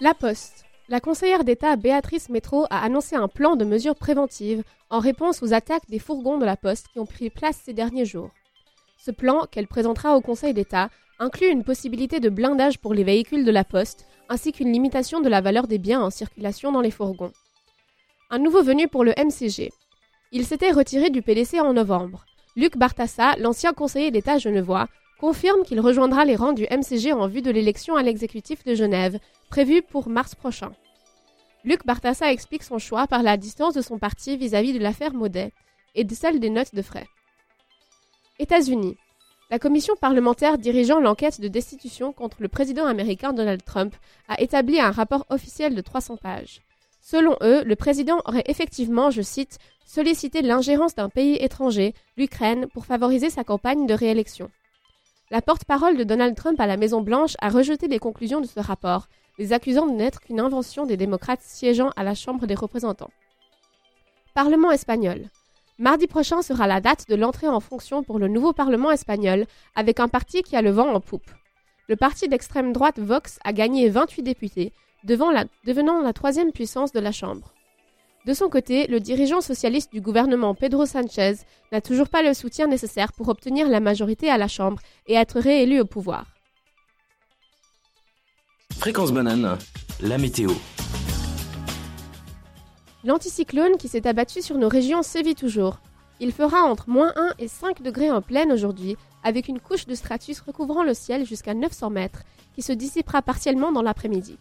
La 0.00 0.14
Poste. 0.14 0.64
La 0.88 1.00
conseillère 1.00 1.44
d'État 1.44 1.76
Béatrice 1.76 2.28
Métro 2.30 2.66
a 2.68 2.82
annoncé 2.82 3.14
un 3.16 3.28
plan 3.28 3.54
de 3.54 3.64
mesures 3.64 3.94
préventives 3.94 4.64
en 4.90 4.98
réponse 4.98 5.42
aux 5.42 5.52
attaques 5.52 5.88
des 5.88 5.98
fourgons 5.98 6.38
de 6.38 6.44
la 6.44 6.56
Poste 6.56 6.88
qui 6.88 6.98
ont 6.98 7.06
pris 7.06 7.30
place 7.30 7.60
ces 7.64 7.72
derniers 7.72 8.04
jours. 8.04 8.30
Ce 8.98 9.10
plan, 9.10 9.46
qu'elle 9.50 9.68
présentera 9.68 10.16
au 10.16 10.20
Conseil 10.20 10.52
d'État, 10.52 10.90
inclut 11.18 11.48
une 11.48 11.64
possibilité 11.64 12.18
de 12.18 12.28
blindage 12.28 12.78
pour 12.78 12.92
les 12.92 13.04
véhicules 13.04 13.44
de 13.44 13.50
la 13.50 13.64
Poste, 13.64 14.06
ainsi 14.28 14.52
qu'une 14.52 14.72
limitation 14.72 15.20
de 15.20 15.28
la 15.28 15.40
valeur 15.40 15.68
des 15.68 15.78
biens 15.78 16.02
en 16.02 16.10
circulation 16.10 16.72
dans 16.72 16.80
les 16.80 16.90
fourgons. 16.90 17.32
Un 18.30 18.38
nouveau 18.38 18.62
venu 18.62 18.88
pour 18.88 19.04
le 19.04 19.12
MCG. 19.16 19.70
Il 20.32 20.44
s'était 20.44 20.70
retiré 20.70 21.10
du 21.10 21.22
PDC 21.22 21.60
en 21.60 21.72
novembre. 21.72 22.24
Luc 22.60 22.76
Bartassa, 22.76 23.36
l'ancien 23.38 23.72
conseiller 23.72 24.10
d'État 24.10 24.36
genevois, 24.36 24.86
confirme 25.18 25.62
qu'il 25.62 25.80
rejoindra 25.80 26.26
les 26.26 26.36
rangs 26.36 26.52
du 26.52 26.64
MCG 26.64 27.14
en 27.14 27.26
vue 27.26 27.40
de 27.40 27.50
l'élection 27.50 27.96
à 27.96 28.02
l'exécutif 28.02 28.64
de 28.64 28.74
Genève, 28.74 29.18
prévue 29.48 29.80
pour 29.80 30.10
mars 30.10 30.34
prochain. 30.34 30.70
Luc 31.64 31.86
Bartassa 31.86 32.30
explique 32.30 32.62
son 32.62 32.76
choix 32.76 33.06
par 33.06 33.22
la 33.22 33.38
distance 33.38 33.72
de 33.72 33.80
son 33.80 33.98
parti 33.98 34.36
vis-à-vis 34.36 34.74
de 34.74 34.78
l'affaire 34.78 35.14
Maudet 35.14 35.54
et 35.94 36.04
de 36.04 36.14
celle 36.14 36.38
des 36.38 36.50
notes 36.50 36.74
de 36.74 36.82
frais. 36.82 37.06
États-Unis. 38.38 38.98
La 39.50 39.58
commission 39.58 39.94
parlementaire 39.98 40.58
dirigeant 40.58 41.00
l'enquête 41.00 41.40
de 41.40 41.48
destitution 41.48 42.12
contre 42.12 42.42
le 42.42 42.48
président 42.48 42.84
américain 42.84 43.32
Donald 43.32 43.64
Trump 43.64 43.96
a 44.28 44.38
établi 44.38 44.78
un 44.78 44.90
rapport 44.90 45.24
officiel 45.30 45.74
de 45.74 45.80
300 45.80 46.18
pages. 46.18 46.60
Selon 47.10 47.34
eux, 47.42 47.64
le 47.64 47.74
président 47.74 48.22
aurait 48.24 48.44
effectivement, 48.46 49.10
je 49.10 49.20
cite, 49.20 49.58
sollicité 49.84 50.42
l'ingérence 50.42 50.94
d'un 50.94 51.08
pays 51.08 51.34
étranger, 51.40 51.92
l'Ukraine, 52.16 52.68
pour 52.68 52.86
favoriser 52.86 53.30
sa 53.30 53.42
campagne 53.42 53.88
de 53.88 53.94
réélection. 53.94 54.48
La 55.32 55.42
porte-parole 55.42 55.96
de 55.96 56.04
Donald 56.04 56.36
Trump 56.36 56.60
à 56.60 56.68
la 56.68 56.76
Maison-Blanche 56.76 57.34
a 57.40 57.48
rejeté 57.48 57.88
les 57.88 57.98
conclusions 57.98 58.40
de 58.40 58.46
ce 58.46 58.60
rapport, 58.60 59.08
les 59.40 59.52
accusant 59.52 59.88
de 59.88 59.92
n'être 59.92 60.20
qu'une 60.20 60.38
invention 60.38 60.86
des 60.86 60.96
démocrates 60.96 61.42
siégeant 61.42 61.90
à 61.96 62.04
la 62.04 62.14
Chambre 62.14 62.46
des 62.46 62.54
représentants. 62.54 63.10
Parlement 64.32 64.70
espagnol. 64.70 65.30
Mardi 65.80 66.06
prochain 66.06 66.42
sera 66.42 66.68
la 66.68 66.80
date 66.80 67.08
de 67.08 67.16
l'entrée 67.16 67.48
en 67.48 67.58
fonction 67.58 68.04
pour 68.04 68.20
le 68.20 68.28
nouveau 68.28 68.52
Parlement 68.52 68.92
espagnol, 68.92 69.46
avec 69.74 69.98
un 69.98 70.06
parti 70.06 70.44
qui 70.44 70.54
a 70.54 70.62
le 70.62 70.70
vent 70.70 70.94
en 70.94 71.00
poupe. 71.00 71.32
Le 71.88 71.96
parti 71.96 72.28
d'extrême 72.28 72.72
droite 72.72 73.00
Vox 73.00 73.40
a 73.42 73.52
gagné 73.52 73.88
28 73.88 74.22
députés, 74.22 74.72
devant 75.04 75.30
la- 75.30 75.44
devenant 75.66 76.00
la 76.00 76.12
troisième 76.12 76.52
puissance 76.52 76.92
de 76.92 77.00
la 77.00 77.12
Chambre. 77.12 77.54
De 78.26 78.34
son 78.34 78.48
côté, 78.50 78.86
le 78.86 79.00
dirigeant 79.00 79.40
socialiste 79.40 79.92
du 79.92 80.00
gouvernement 80.02 80.54
Pedro 80.54 80.84
Sanchez 80.84 81.36
n'a 81.72 81.80
toujours 81.80 82.08
pas 82.08 82.22
le 82.22 82.34
soutien 82.34 82.66
nécessaire 82.66 83.12
pour 83.14 83.28
obtenir 83.28 83.68
la 83.68 83.80
majorité 83.80 84.30
à 84.30 84.36
la 84.36 84.48
Chambre 84.48 84.80
et 85.06 85.14
être 85.14 85.40
réélu 85.40 85.80
au 85.80 85.86
pouvoir. 85.86 86.26
Fréquence 88.78 89.12
banane, 89.12 89.58
la 90.02 90.18
météo. 90.18 90.50
L'anticyclone 93.04 93.78
qui 93.78 93.88
s'est 93.88 94.06
abattu 94.06 94.42
sur 94.42 94.58
nos 94.58 94.68
régions 94.68 95.02
sévit 95.02 95.34
toujours. 95.34 95.78
Il 96.20 96.32
fera 96.32 96.62
entre 96.64 96.90
moins 96.90 97.14
1 97.16 97.32
et 97.38 97.48
5 97.48 97.80
degrés 97.80 98.10
en 98.10 98.20
pleine 98.20 98.52
aujourd'hui, 98.52 98.96
avec 99.22 99.48
une 99.48 99.60
couche 99.60 99.86
de 99.86 99.94
stratus 99.94 100.40
recouvrant 100.40 100.82
le 100.82 100.92
ciel 100.92 101.24
jusqu'à 101.24 101.54
900 101.54 101.88
mètres, 101.88 102.22
qui 102.54 102.60
se 102.60 102.72
dissipera 102.72 103.22
partiellement 103.22 103.72
dans 103.72 103.80
l'après-midi. 103.82 104.38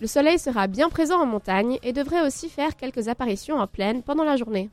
Le 0.00 0.06
soleil 0.06 0.38
sera 0.38 0.66
bien 0.66 0.88
présent 0.88 1.20
en 1.20 1.26
montagne 1.26 1.78
et 1.82 1.92
devrait 1.92 2.26
aussi 2.26 2.48
faire 2.48 2.76
quelques 2.76 3.08
apparitions 3.08 3.58
en 3.58 3.66
plaine 3.66 4.02
pendant 4.02 4.24
la 4.24 4.36
journée. 4.36 4.70